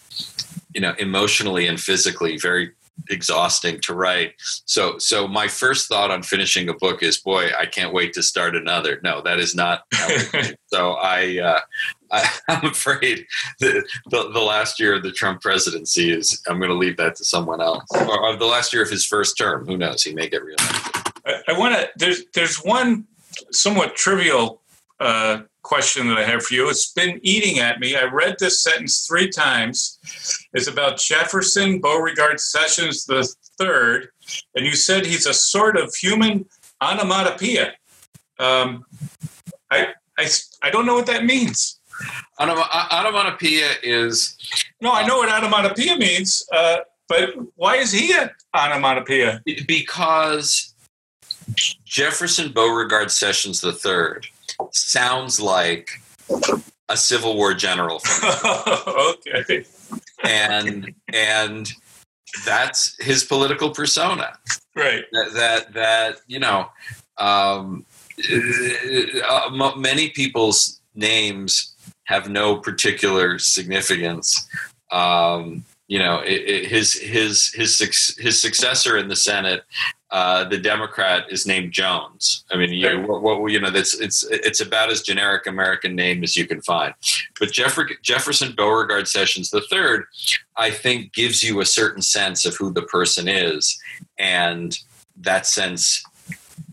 you 0.74 0.80
know, 0.80 0.94
emotionally 0.98 1.68
and 1.68 1.80
physically 1.80 2.36
very 2.36 2.72
exhausting 3.10 3.80
to 3.80 3.94
write. 3.94 4.34
So 4.64 4.98
so 4.98 5.26
my 5.28 5.48
first 5.48 5.88
thought 5.88 6.10
on 6.10 6.22
finishing 6.22 6.68
a 6.68 6.74
book 6.74 7.02
is, 7.02 7.18
boy, 7.18 7.50
I 7.58 7.66
can't 7.66 7.92
wait 7.92 8.12
to 8.14 8.22
start 8.22 8.56
another. 8.56 9.00
No, 9.02 9.22
that 9.22 9.38
is 9.38 9.54
not. 9.54 9.82
so 10.66 10.92
I, 10.92 11.38
uh, 11.38 11.60
I 12.10 12.30
am 12.48 12.66
afraid 12.66 13.26
the, 13.58 13.84
the, 14.10 14.30
the 14.30 14.40
last 14.40 14.78
year 14.78 14.94
of 14.94 15.02
the 15.02 15.12
Trump 15.12 15.40
presidency 15.40 16.12
is 16.12 16.42
I'm 16.48 16.58
going 16.58 16.70
to 16.70 16.76
leave 16.76 16.96
that 16.98 17.16
to 17.16 17.24
someone 17.24 17.60
else, 17.60 17.84
or, 17.94 18.20
or, 18.20 18.36
the 18.36 18.46
last 18.46 18.72
year 18.72 18.82
of 18.82 18.90
his 18.90 19.06
first 19.06 19.36
term. 19.36 19.66
Who 19.66 19.76
knows? 19.76 20.02
He 20.02 20.14
may 20.14 20.28
get 20.28 20.44
reelected. 20.44 21.02
I, 21.26 21.42
I 21.48 21.58
want 21.58 21.74
to. 21.74 21.88
There's 21.96 22.24
there's 22.34 22.56
one 22.56 23.06
somewhat 23.50 23.96
trivial 23.96 24.60
uh, 25.00 25.42
question 25.62 26.08
that 26.08 26.18
I 26.18 26.24
have 26.24 26.44
for 26.44 26.54
you. 26.54 26.68
It's 26.68 26.92
been 26.92 27.20
eating 27.22 27.58
at 27.58 27.80
me. 27.80 27.96
I 27.96 28.04
read 28.04 28.36
this 28.38 28.62
sentence 28.62 29.06
three 29.06 29.28
times. 29.28 29.98
It's 30.52 30.66
about 30.66 30.98
Jefferson 30.98 31.80
Beauregard 31.80 32.40
Sessions 32.40 33.04
the 33.06 33.32
third, 33.58 34.08
and 34.54 34.66
you 34.66 34.74
said 34.74 35.06
he's 35.06 35.26
a 35.26 35.34
sort 35.34 35.76
of 35.76 35.94
human 35.94 36.46
onomatopoeia. 36.82 37.72
Um, 38.38 38.84
I, 39.70 39.88
I, 40.18 40.28
I 40.62 40.70
don't 40.70 40.86
know 40.86 40.94
what 40.94 41.06
that 41.06 41.24
means. 41.24 41.80
Onomatopoeia 42.40 43.70
is. 43.82 44.36
No, 44.80 44.92
I 44.92 45.06
know 45.06 45.18
what 45.18 45.28
onomatopoeia 45.28 45.96
means, 45.96 46.44
uh, 46.52 46.78
but 47.08 47.30
why 47.56 47.76
is 47.76 47.92
he 47.92 48.12
an 48.12 48.30
onomatopoeia? 48.54 49.42
Because 49.66 50.74
Jefferson 51.84 52.52
Beauregard 52.52 53.10
Sessions 53.10 53.62
III 53.62 54.22
sounds 54.72 55.40
like 55.40 55.88
a 56.88 56.96
Civil 56.96 57.36
War 57.36 57.54
general. 57.54 58.00
okay. 59.34 59.64
And 60.24 60.94
and 61.12 61.72
that's 62.44 62.96
his 63.02 63.24
political 63.24 63.70
persona. 63.70 64.38
Right. 64.76 65.04
That 65.12 65.32
that, 65.34 65.72
that 65.74 66.16
you 66.26 66.38
know, 66.38 66.68
um, 67.18 67.84
uh, 69.28 69.72
many 69.76 70.10
people's 70.10 70.80
names 70.94 71.74
have 72.04 72.28
no 72.28 72.56
particular 72.56 73.38
significance. 73.38 74.48
Um, 74.90 75.64
you 75.88 75.98
know, 75.98 76.20
it, 76.20 76.42
it, 76.46 76.66
his 76.66 76.94
his 76.94 77.52
his 77.52 77.78
his 78.18 78.40
successor 78.40 78.96
in 78.96 79.08
the 79.08 79.16
Senate 79.16 79.64
uh, 80.12 80.44
the 80.44 80.58
Democrat 80.58 81.24
is 81.30 81.46
named 81.46 81.72
Jones. 81.72 82.44
I 82.52 82.58
mean, 82.58 82.70
you, 82.70 83.00
what, 83.00 83.22
what, 83.22 83.50
you 83.50 83.58
know, 83.58 83.70
that's 83.70 83.98
it's 83.98 84.24
it's 84.28 84.60
about 84.60 84.90
as 84.90 85.00
generic 85.00 85.46
American 85.46 85.96
name 85.96 86.22
as 86.22 86.36
you 86.36 86.46
can 86.46 86.60
find. 86.60 86.92
But 87.40 87.50
Jeffrey, 87.50 87.96
Jefferson 88.02 88.52
Beauregard 88.54 89.08
Sessions 89.08 89.52
III, 89.54 90.00
I 90.58 90.70
think, 90.70 91.14
gives 91.14 91.42
you 91.42 91.60
a 91.60 91.64
certain 91.64 92.02
sense 92.02 92.44
of 92.44 92.54
who 92.56 92.74
the 92.74 92.82
person 92.82 93.26
is, 93.26 93.80
and 94.18 94.78
that 95.16 95.46
sense, 95.46 96.04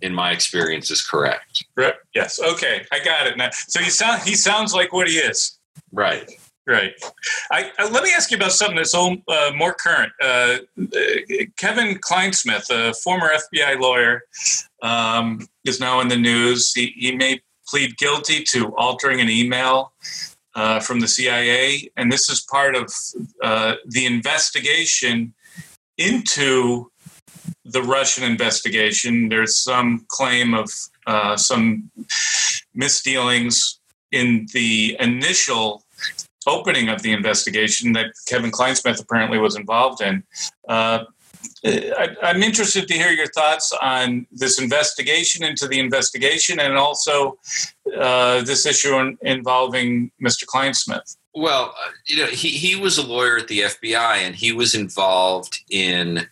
in 0.02 0.14
my 0.14 0.32
experience, 0.32 0.92
is 0.92 1.02
correct. 1.02 1.64
Right. 1.78 1.96
Yes. 2.14 2.42
Okay, 2.42 2.86
I 2.92 3.00
got 3.00 3.26
it 3.26 3.38
now. 3.38 3.52
So 3.52 3.80
he 3.80 3.90
sound 3.90 4.22
he 4.24 4.36
sounds 4.36 4.74
like 4.74 4.92
what 4.92 5.08
he 5.08 5.16
is. 5.16 5.58
Right. 5.94 6.39
Right. 6.70 6.94
I, 7.50 7.72
uh, 7.80 7.90
let 7.90 8.04
me 8.04 8.12
ask 8.16 8.30
you 8.30 8.38
about 8.38 8.52
something 8.52 8.76
that's 8.76 8.94
uh, 8.94 9.18
more 9.56 9.74
current. 9.74 10.12
Uh, 10.22 10.58
Kevin 11.58 11.98
Clinesmith, 11.98 12.70
a 12.70 12.94
former 12.94 13.32
FBI 13.32 13.80
lawyer, 13.80 14.22
um, 14.84 15.48
is 15.66 15.80
now 15.80 16.00
in 16.00 16.10
the 16.10 16.16
news. 16.16 16.72
He, 16.72 16.94
he 16.96 17.16
may 17.16 17.42
plead 17.68 17.98
guilty 17.98 18.44
to 18.52 18.68
altering 18.76 19.20
an 19.20 19.32
email 19.32 19.94
uh, 20.54 20.80
from 20.80 21.00
the 21.00 21.08
CIA, 21.08 21.90
and 21.98 22.12
this 22.12 22.30
is 22.30 22.42
part 22.42 22.76
of 22.76 22.94
uh, 23.42 23.74
the 23.88 24.06
investigation 24.06 25.34
into 25.98 26.92
the 27.66 27.82
Russian 27.82 28.26
investigation. 28.26 29.28
There's 29.28 29.58
some 29.58 30.06
claim 30.08 30.54
of 30.54 30.70
uh, 31.08 31.36
some 31.36 31.90
misdealings 32.76 33.80
in 34.12 34.46
the 34.54 34.96
initial 35.00 35.84
opening 36.50 36.90
of 36.90 37.02
the 37.02 37.12
investigation 37.12 37.94
that 37.94 38.08
Kevin 38.28 38.52
Clinesmith 38.52 39.02
apparently 39.02 39.38
was 39.38 39.56
involved 39.56 40.02
in. 40.02 40.24
Uh, 40.68 41.06
I, 41.66 42.16
am 42.24 42.44
interested 42.44 42.88
to 42.88 42.94
hear 42.94 43.12
your 43.12 43.28
thoughts 43.28 43.74
on 43.82 44.28
this 44.32 44.60
investigation 44.60 45.44
into 45.46 45.68
the 45.68 45.80
investigation 45.80 46.60
and 46.60 46.78
also 46.78 47.38
uh, 47.98 48.42
this 48.44 48.66
issue 48.66 48.98
in, 48.98 49.18
involving 49.22 50.12
Mr. 50.22 50.46
Clinesmith. 50.46 51.18
Well, 51.34 51.74
uh, 51.78 51.92
you 52.06 52.18
know, 52.18 52.28
he, 52.28 52.50
he 52.50 52.76
was 52.76 52.98
a 52.98 53.06
lawyer 53.06 53.38
at 53.38 53.48
the 53.48 53.62
FBI 53.62 54.18
and 54.18 54.36
he 54.36 54.52
was 54.52 54.76
involved 54.76 55.60
in 55.70 56.28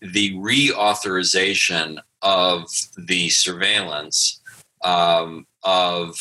the 0.00 0.34
reauthorization 0.34 1.98
of 2.22 2.64
the 2.96 3.28
surveillance 3.30 4.40
um, 4.84 5.46
of 5.64 6.16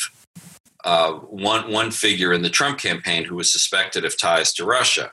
uh, 0.84 1.13
one 1.13 1.72
one 1.72 1.91
figure 1.91 2.34
in 2.34 2.41
the 2.41 2.50
Trump 2.50 2.80
campaign 2.80 3.24
who 3.24 3.36
was 3.36 3.52
suspected 3.52 4.06
of 4.06 4.17
ties 4.17 4.54
to 4.54 4.65
Russia, 4.65 5.12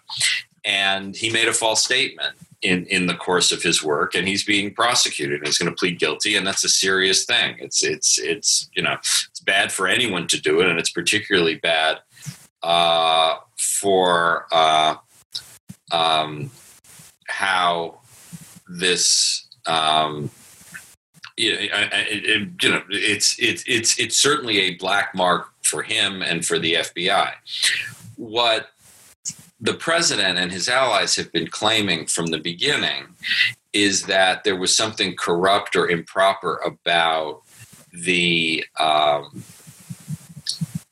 and 0.64 1.14
he 1.14 1.30
made 1.30 1.48
a 1.48 1.52
false 1.52 1.84
statement 1.84 2.34
in 2.62 2.86
in 2.86 3.06
the 3.06 3.14
course 3.14 3.52
of 3.52 3.62
his 3.62 3.82
work, 3.82 4.14
and 4.14 4.26
he's 4.26 4.44
being 4.44 4.74
prosecuted. 4.74 5.38
and 5.38 5.46
He's 5.46 5.58
going 5.58 5.70
to 5.70 5.76
plead 5.76 5.98
guilty, 5.98 6.36
and 6.36 6.46
that's 6.46 6.64
a 6.64 6.68
serious 6.68 7.24
thing. 7.24 7.56
It's 7.58 7.84
it's 7.84 8.18
it's 8.18 8.68
you 8.74 8.82
know 8.82 8.94
it's 8.94 9.40
bad 9.44 9.70
for 9.70 9.86
anyone 9.86 10.26
to 10.28 10.40
do 10.40 10.60
it, 10.60 10.68
and 10.68 10.78
it's 10.78 10.90
particularly 10.90 11.56
bad 11.56 11.98
uh, 12.62 13.36
for 13.58 14.46
uh, 14.52 14.96
um, 15.92 16.50
how 17.28 18.00
this. 18.68 19.46
Um, 19.66 20.30
you 21.36 21.52
know, 21.52 21.58
it, 21.60 22.48
you 22.60 22.70
know, 22.70 22.82
it's 22.90 23.38
it's 23.38 23.62
it's 23.66 23.98
it's 23.98 24.18
certainly 24.18 24.58
a 24.58 24.74
black 24.74 25.14
mark 25.14 25.50
for 25.68 25.82
him 25.82 26.22
and 26.22 26.44
for 26.44 26.58
the 26.58 26.74
FBI. 26.74 27.32
What 28.16 28.70
the 29.60 29.74
president 29.74 30.38
and 30.38 30.52
his 30.52 30.68
allies 30.68 31.16
have 31.16 31.32
been 31.32 31.48
claiming 31.48 32.06
from 32.06 32.26
the 32.26 32.38
beginning 32.38 33.06
is 33.72 34.04
that 34.06 34.44
there 34.44 34.56
was 34.56 34.76
something 34.76 35.14
corrupt 35.16 35.76
or 35.76 35.88
improper 35.88 36.56
about 36.64 37.42
the 37.92 38.64
um, 38.78 39.42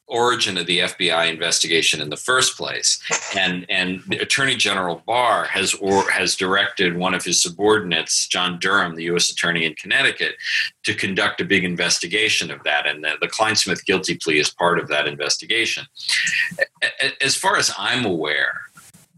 origin 0.09 0.57
of 0.57 0.66
the 0.66 0.81
FBI 0.81 1.29
investigation 1.31 2.01
in 2.01 2.11
the 2.11 2.16
first 2.16 2.57
place. 2.57 3.01
And 3.37 3.66
and 3.69 4.03
Attorney 4.21 4.57
General 4.57 5.03
Barr 5.07 5.45
has 5.45 5.75
or 5.75 6.09
has 6.11 6.37
directed 6.37 6.97
one 6.97 7.14
of 7.14 7.25
his 7.25 7.42
subordinates, 7.42 8.27
John 8.29 8.59
Durham, 8.59 8.95
the 8.95 9.05
U.S. 9.05 9.31
Attorney 9.31 9.64
in 9.64 9.75
Connecticut, 9.75 10.37
to 10.85 10.95
conduct 10.95 11.40
a 11.40 11.45
big 11.45 11.64
investigation 11.64 12.51
of 12.51 12.62
that. 12.64 12.87
And 12.87 13.03
the, 13.03 13.14
the 13.21 13.29
Clinesmith 13.29 13.85
guilty 13.85 14.16
plea 14.16 14.38
is 14.38 14.51
part 14.51 14.79
of 14.79 14.88
that 14.88 15.09
investigation. 15.09 15.87
As 17.21 17.35
far 17.35 17.57
as 17.57 17.73
I'm 17.77 18.05
aware, 18.05 18.65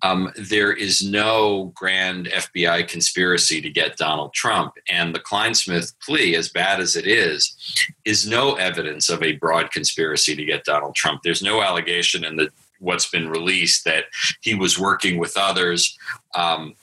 um, 0.02 0.32
there 0.37 0.72
is 0.72 1.02
no 1.02 1.72
grand 1.74 2.26
FBI 2.26 2.87
conspiracy 2.88 3.61
to 3.61 3.70
get 3.70 3.96
Donald 3.96 4.32
Trump. 4.32 4.74
And 4.88 5.14
the 5.14 5.20
Clinesmith 5.20 5.94
plea, 6.04 6.37
as 6.37 6.48
bad 6.48 6.80
as 6.80 6.96
it 6.96 7.06
is, 7.06 7.56
is 8.04 8.28
no 8.28 8.54
evidence 8.54 9.08
of 9.08 9.22
a 9.22 9.37
broad 9.37 9.70
conspiracy 9.70 10.37
to 10.37 10.44
get 10.44 10.64
Donald 10.64 10.94
Trump. 10.94 11.22
There's 11.22 11.42
no 11.42 11.62
allegation 11.62 12.24
in 12.24 12.37
the 12.37 12.50
what's 12.80 13.11
been 13.11 13.28
released 13.28 13.84
that 13.84 14.04
he 14.40 14.54
was 14.54 14.78
working 14.78 15.18
with 15.18 15.37
others. 15.37 15.98
Um, 16.37 16.74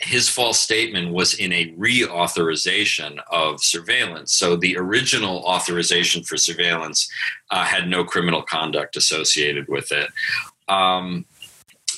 his 0.00 0.28
false 0.28 0.60
statement 0.60 1.12
was 1.12 1.34
in 1.34 1.52
a 1.52 1.72
reauthorization 1.72 3.18
of 3.30 3.62
surveillance. 3.62 4.32
So 4.32 4.54
the 4.54 4.76
original 4.76 5.38
authorization 5.38 6.22
for 6.22 6.36
surveillance 6.36 7.10
uh, 7.50 7.64
had 7.64 7.88
no 7.88 8.04
criminal 8.04 8.42
conduct 8.42 8.96
associated 8.96 9.66
with 9.68 9.90
it. 9.92 10.10
Um, 10.68 11.24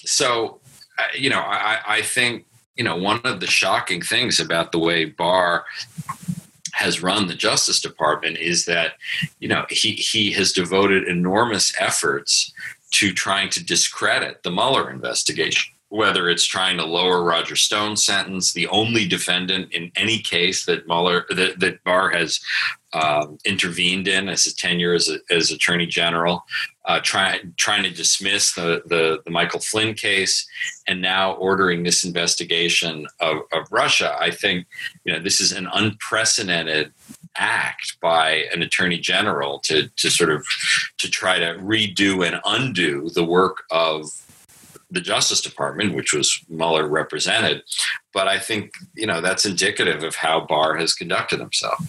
so, 0.06 0.60
uh, 0.98 1.02
you 1.14 1.30
know, 1.30 1.40
I, 1.40 1.80
I 1.86 2.02
think, 2.02 2.46
you 2.76 2.84
know, 2.84 2.96
one 2.96 3.20
of 3.24 3.40
the 3.40 3.46
shocking 3.46 4.02
things 4.02 4.40
about 4.40 4.72
the 4.72 4.78
way 4.78 5.04
Barr 5.04 5.64
has 6.72 7.02
run 7.02 7.26
the 7.26 7.34
Justice 7.34 7.80
Department 7.80 8.36
is 8.36 8.66
that, 8.66 8.92
you 9.40 9.48
know, 9.48 9.64
he, 9.70 9.92
he 9.92 10.30
has 10.32 10.52
devoted 10.52 11.08
enormous 11.08 11.72
efforts 11.80 12.52
to 12.92 13.12
trying 13.12 13.48
to 13.50 13.64
discredit 13.64 14.42
the 14.42 14.50
Mueller 14.50 14.90
investigation 14.90 15.75
whether 15.88 16.28
it's 16.28 16.44
trying 16.44 16.76
to 16.76 16.84
lower 16.84 17.22
Roger 17.22 17.54
Stone's 17.54 18.04
sentence, 18.04 18.52
the 18.52 18.66
only 18.68 19.06
defendant 19.06 19.72
in 19.72 19.92
any 19.96 20.18
case 20.18 20.64
that 20.66 20.86
Mueller 20.86 21.26
that, 21.30 21.60
that 21.60 21.82
Barr 21.84 22.10
has 22.10 22.40
um, 22.92 23.38
intervened 23.44 24.08
in 24.08 24.28
as 24.28 24.44
his 24.44 24.54
tenure 24.54 24.94
as, 24.94 25.08
a, 25.08 25.18
as 25.32 25.50
Attorney 25.50 25.86
General, 25.86 26.44
uh, 26.86 27.00
trying 27.02 27.54
trying 27.56 27.84
to 27.84 27.90
dismiss 27.90 28.54
the, 28.54 28.82
the, 28.86 29.20
the 29.24 29.30
Michael 29.30 29.60
Flynn 29.60 29.94
case, 29.94 30.46
and 30.88 31.00
now 31.00 31.34
ordering 31.34 31.82
this 31.82 32.04
investigation 32.04 33.06
of, 33.20 33.38
of 33.52 33.70
Russia. 33.70 34.16
I 34.18 34.30
think 34.30 34.66
you 35.04 35.12
know 35.12 35.20
this 35.20 35.40
is 35.40 35.52
an 35.52 35.68
unprecedented 35.72 36.92
act 37.36 37.98
by 38.00 38.44
an 38.52 38.62
attorney 38.62 38.98
general 38.98 39.60
to 39.60 39.88
to 39.88 40.10
sort 40.10 40.30
of 40.30 40.44
to 40.98 41.08
try 41.08 41.38
to 41.38 41.58
redo 41.58 42.26
and 42.26 42.40
undo 42.44 43.08
the 43.10 43.24
work 43.24 43.64
of 43.70 44.10
the 44.90 45.00
Justice 45.00 45.40
Department, 45.40 45.94
which 45.94 46.12
was 46.12 46.44
Mueller 46.48 46.86
represented. 46.86 47.62
But 48.12 48.28
I 48.28 48.38
think 48.38 48.72
you 48.94 49.06
know 49.06 49.20
that's 49.20 49.44
indicative 49.44 50.02
of 50.02 50.16
how 50.16 50.40
Barr 50.40 50.76
has 50.76 50.94
conducted 50.94 51.40
himself. 51.40 51.84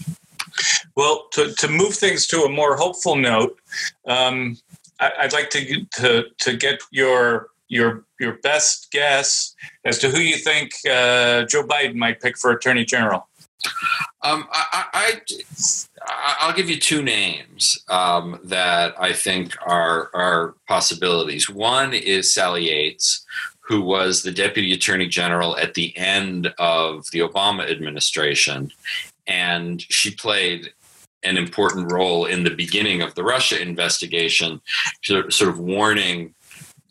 Well, 0.96 1.28
to, 1.34 1.54
to 1.54 1.68
move 1.68 1.94
things 1.94 2.26
to 2.28 2.42
a 2.44 2.50
more 2.50 2.76
hopeful 2.76 3.16
note, 3.16 3.60
um, 4.08 4.58
I, 5.00 5.12
would 5.22 5.34
like 5.34 5.50
to, 5.52 5.86
to 5.98 6.26
to 6.40 6.58
get 6.58 6.82
your 6.92 7.50
your 7.68 8.04
your 8.20 8.34
best 8.34 8.92
guess 8.92 9.56
as 9.86 10.00
to 10.00 10.10
who 10.10 10.20
you 10.20 10.38
think 10.38 10.72
uh, 10.90 11.44
Joe 11.44 11.64
Biden 11.64 11.96
might 11.96 12.22
pick 12.22 12.38
for 12.38 12.52
Attorney 12.52 12.86
General. 12.86 13.28
Um, 14.24 14.48
I, 14.52 14.86
I, 14.94 15.22
will 16.46 16.54
give 16.54 16.70
you 16.70 16.80
two 16.80 17.02
names 17.02 17.84
um, 17.90 18.40
that 18.44 18.96
I 19.00 19.14
think 19.14 19.56
are 19.66 20.10
are 20.14 20.56
possibilities. 20.68 21.50
One 21.50 21.94
is 21.94 22.34
Sally 22.34 22.70
Yates, 22.70 23.26
who 23.60 23.82
was 23.82 24.24
the 24.24 24.32
Deputy 24.32 24.74
Attorney 24.74 25.08
General 25.08 25.58
at 25.58 25.74
the 25.74 25.96
end 25.98 26.54
of 26.58 27.06
the 27.12 27.20
Obama 27.20 27.70
administration, 27.70 28.72
and 29.28 29.82
she 29.82 30.12
played 30.12 30.74
an 31.24 31.38
important 31.38 31.92
role 31.92 32.26
in 32.26 32.44
the 32.44 32.56
beginning 32.56 33.02
of 33.02 33.14
the 33.16 33.24
Russia 33.24 33.62
investigation, 33.62 34.62
sort 35.04 35.42
of 35.42 35.60
warning 35.60 36.34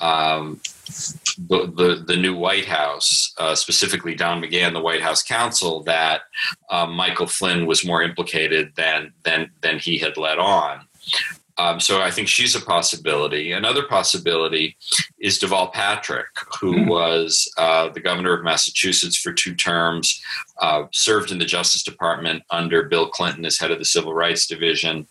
um, 0.01 0.61
the, 0.87 1.73
the, 1.75 2.05
the 2.07 2.17
new 2.17 2.37
White 2.37 2.67
House, 2.67 3.35
uh, 3.39 3.55
specifically 3.55 4.15
Don 4.15 4.43
McGahn, 4.43 4.73
the 4.73 4.81
White 4.81 5.03
House 5.03 5.23
counsel, 5.23 5.83
that 5.85 6.23
um, 6.71 6.93
Michael 6.93 7.27
Flynn 7.27 7.67
was 7.67 7.85
more 7.85 8.03
implicated 8.03 8.73
than 8.77 9.13
than 9.25 9.51
than 9.61 9.79
he 9.79 9.99
had 9.99 10.17
let 10.17 10.39
on. 10.39 10.87
Um, 11.59 11.81
so 11.81 12.03
I 12.03 12.11
think 12.11 12.29
she's 12.29 12.55
a 12.55 12.61
possibility. 12.61 13.53
Another 13.53 13.83
possibility 13.83 14.77
is 15.19 15.39
Deval 15.39 15.73
Patrick, 15.73 16.27
who 16.61 16.75
mm 16.75 16.87
was 16.87 17.51
uh, 17.59 17.89
the 17.89 18.01
governor 18.01 18.33
of 18.33 18.45
Massachusetts 18.45 19.17
for 19.17 19.33
two 19.33 19.55
terms, 19.55 20.23
uh, 20.61 20.85
served 20.93 21.33
in 21.33 21.39
the 21.39 21.45
Justice 21.45 21.83
Department 21.83 22.45
under 22.51 22.85
Bill 22.85 23.09
Clinton 23.09 23.45
as 23.45 23.59
head 23.59 23.71
of 23.71 23.79
the 23.79 23.85
Civil 23.85 24.15
Rights 24.15 24.47
Division. 24.47 25.07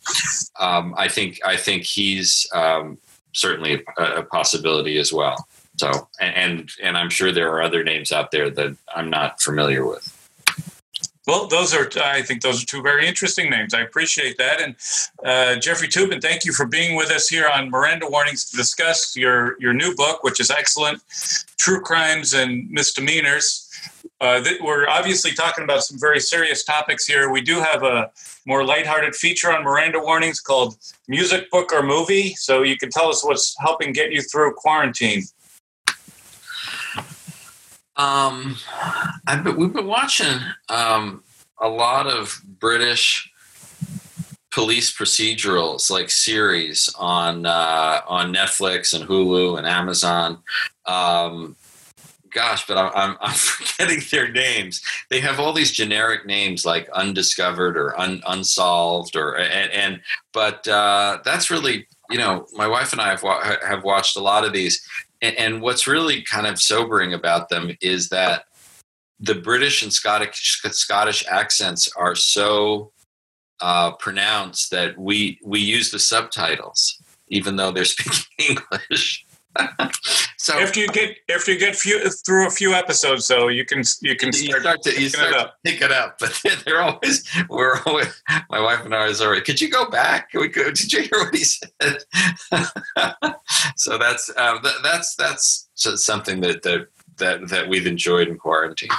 Um, 0.60 0.94
I 0.98 1.10
think 1.10 1.40
I 1.44 1.58
think 1.58 1.84
he's 1.84 2.48
um, 2.54 2.98
certainly 3.34 3.84
a, 3.98 4.04
a, 4.04 4.24
possibility 4.24 4.98
as 4.98 5.12
well. 5.12 5.36
So, 5.78 6.08
and 6.20 6.70
and 6.82 6.98
I'm 6.98 7.10
sure 7.10 7.32
there 7.32 7.52
are 7.52 7.62
other 7.62 7.84
names 7.84 8.12
out 8.12 8.32
there 8.32 8.50
that 8.50 8.78
I'm 8.96 9.10
not 9.10 9.42
familiar 9.42 9.86
with. 9.86 10.12
Well, 11.28 11.48
those 11.48 11.74
are, 11.74 11.90
I 12.04 12.22
think 12.22 12.42
those 12.42 12.62
are 12.62 12.66
two 12.68 12.84
very 12.84 13.08
interesting 13.08 13.50
names. 13.50 13.74
I 13.74 13.82
appreciate 13.82 14.38
that. 14.38 14.62
And 14.62 14.76
uh, 15.26 15.60
Jeffrey 15.60 15.88
Toobin, 15.88 16.22
thank 16.22 16.46
you 16.46 16.54
for 16.54 16.68
being 16.68 16.96
with 16.96 17.10
us 17.10 17.28
here 17.28 17.50
on 17.52 17.72
Miranda 17.72 18.08
Warnings 18.08 18.46
to 18.52 18.58
discuss 18.58 19.18
your, 19.18 19.60
your 19.60 19.74
new 19.74 19.96
book, 19.96 20.24
which 20.24 20.40
is 20.40 20.52
excellent 20.52 21.02
True 21.58 21.82
Crimes 21.82 22.36
and 22.36 22.70
Misdemeanors. 22.70 23.64
Uh, 24.22 24.44
we're 24.62 24.88
obviously 24.88 25.34
talking 25.34 25.64
about 25.64 25.84
some 25.84 26.00
very 26.00 26.20
serious 26.20 26.64
topics 26.64 27.08
here. 27.08 27.32
We 27.32 27.42
do 27.42 27.60
have 27.60 27.82
a 27.82 28.12
more 28.46 28.64
lighthearted 28.64 29.16
feature 29.16 29.52
on 29.52 29.64
Miranda 29.64 30.00
Warnings 30.00 30.40
called 30.40 30.78
Music, 31.08 31.50
Book, 31.50 31.74
or 31.74 31.82
Movie. 31.82 32.36
So 32.36 32.62
you 32.62 32.78
can 32.78 32.92
tell 32.92 33.10
us 33.10 33.26
what's 33.26 33.56
helping 33.60 33.94
get 33.94 34.12
you 34.12 34.22
through 34.22 34.54
quarantine. 34.54 35.24
Um, 37.98 38.58
I've 39.28 39.44
been, 39.44 39.56
we've 39.56 39.74
been 39.74 39.88
watching 39.88 40.40
um, 40.70 41.24
a 41.62 41.68
lot 41.68 42.08
of 42.08 42.42
British 42.60 43.32
police 44.52 44.90
procedurals 44.96 45.90
like 45.90 46.10
series 46.10 46.94
on 46.98 47.46
uh, 47.46 48.02
on 48.08 48.34
Netflix 48.34 48.94
and 48.94 49.08
Hulu 49.08 49.58
and 49.58 49.68
Amazon. 49.68 50.40
Um, 50.86 51.56
gosh, 52.36 52.68
but 52.68 52.78
I'm, 52.78 53.18
I'm, 53.20 53.34
forgetting 53.34 54.02
their 54.12 54.32
names. 54.32 54.82
They 55.10 55.20
have 55.22 55.40
all 55.40 55.54
these 55.54 55.72
generic 55.72 56.26
names 56.26 56.66
like 56.66 56.90
undiscovered 56.90 57.78
or 57.78 58.00
un, 58.00 58.22
unsolved 58.28 59.16
or 59.16 59.38
and, 59.38 59.72
and 59.72 60.02
but 60.34 60.68
uh, 60.68 61.20
that's 61.24 61.50
really 61.50 61.88
you 62.10 62.18
know 62.18 62.46
my 62.54 62.68
wife 62.68 62.92
and 62.92 63.02
I 63.02 63.10
have 63.10 63.24
wa- 63.24 63.42
have 63.66 63.84
watched 63.84 64.16
a 64.16 64.22
lot 64.22 64.46
of 64.46 64.54
these, 64.54 64.86
and, 65.26 65.38
and 65.38 65.62
what's 65.62 65.88
really 65.88 66.22
kind 66.22 66.48
of 66.48 66.62
sobering 66.62 67.14
about 67.14 67.50
them 67.50 67.72
is 67.82 68.10
that 68.10 68.46
the 69.20 69.36
British 69.36 69.82
and 69.84 69.92
Scottish 69.92 70.60
Scottish 70.72 71.26
accents 71.30 71.90
are 71.96 72.16
so 72.16 72.92
uh, 73.62 73.92
pronounced 73.94 74.72
that 74.72 74.98
we 74.98 75.40
we 75.44 75.60
use 75.60 75.92
the 75.92 76.00
subtitles 76.00 77.02
even 77.28 77.56
though 77.56 77.72
they're 77.72 77.86
speaking 77.86 78.58
English. 78.72 79.25
so 80.38 80.58
after 80.60 80.80
you 80.80 80.88
get 80.88 81.18
after 81.34 81.52
you 81.52 81.60
get 81.60 81.76
few, 81.76 82.10
through 82.10 82.48
a 82.48 82.50
few 82.50 82.74
episodes, 82.74 83.28
though, 83.28 83.48
you 83.48 83.66
can 83.66 83.84
you 84.02 84.16
can 84.16 84.32
start, 84.34 84.56
you 84.56 84.62
start 84.62 84.82
to 84.84 85.02
you 85.02 85.10
start 85.10 85.34
to 85.34 85.54
pick 85.64 85.82
it 85.82 85.92
up. 85.92 86.18
But 86.20 86.40
they're 86.66 86.82
always 86.82 87.28
we're 87.50 87.80
always 87.86 88.22
my 88.50 88.60
wife 88.60 88.86
and 88.86 88.94
I 88.94 89.08
is 89.08 89.22
already. 89.22 89.42
Could 89.42 89.62
you 89.62 89.70
go 89.70 89.90
back? 89.90 90.32
Could 90.32 90.42
we 90.42 90.48
go, 90.48 90.66
did 90.66 90.92
you 90.92 91.02
hear 91.02 91.20
what 91.20 91.36
he 91.36 91.44
said? 91.44 91.98
so 93.76 93.98
that's 93.98 94.30
uh, 94.36 94.60
that, 94.60 94.76
that's 94.84 95.16
that's 95.16 95.68
something 96.04 96.42
that 96.42 96.64
that 96.64 96.88
that 97.18 97.50
that 97.50 97.70
we've 97.70 97.88
enjoyed 97.88 98.28
in 98.28 98.38
quarantine. 98.38 98.90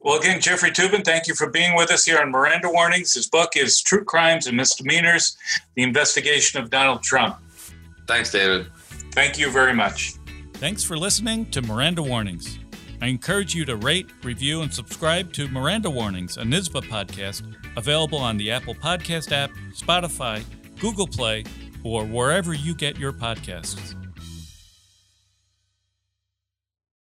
Well, 0.00 0.18
again, 0.18 0.40
Jeffrey 0.40 0.70
Toobin, 0.70 1.04
thank 1.04 1.26
you 1.26 1.34
for 1.34 1.50
being 1.50 1.74
with 1.74 1.90
us 1.90 2.04
here 2.04 2.18
on 2.20 2.30
Miranda 2.30 2.70
Warnings. 2.70 3.14
His 3.14 3.28
book 3.28 3.56
is 3.56 3.82
True 3.82 4.04
Crimes 4.04 4.46
and 4.46 4.56
Misdemeanors 4.56 5.36
The 5.74 5.82
Investigation 5.82 6.62
of 6.62 6.70
Donald 6.70 7.02
Trump. 7.02 7.36
Thanks, 8.06 8.30
David. 8.30 8.68
Thank 9.18 9.36
you 9.36 9.50
very 9.50 9.74
much. 9.74 10.12
Thanks 10.54 10.84
for 10.84 10.96
listening 10.96 11.46
to 11.46 11.60
Miranda 11.60 12.04
Warnings. 12.04 12.60
I 13.02 13.08
encourage 13.08 13.52
you 13.52 13.64
to 13.64 13.74
rate, 13.74 14.06
review, 14.22 14.62
and 14.62 14.72
subscribe 14.72 15.32
to 15.32 15.48
Miranda 15.48 15.90
Warnings, 15.90 16.36
a 16.36 16.42
NYSBA 16.42 16.82
podcast, 16.84 17.42
available 17.76 18.18
on 18.18 18.36
the 18.36 18.52
Apple 18.52 18.76
Podcast 18.76 19.32
app, 19.32 19.50
Spotify, 19.74 20.44
Google 20.78 21.08
Play, 21.08 21.42
or 21.82 22.04
wherever 22.04 22.54
you 22.54 22.76
get 22.76 22.96
your 22.96 23.12
podcasts. 23.12 23.97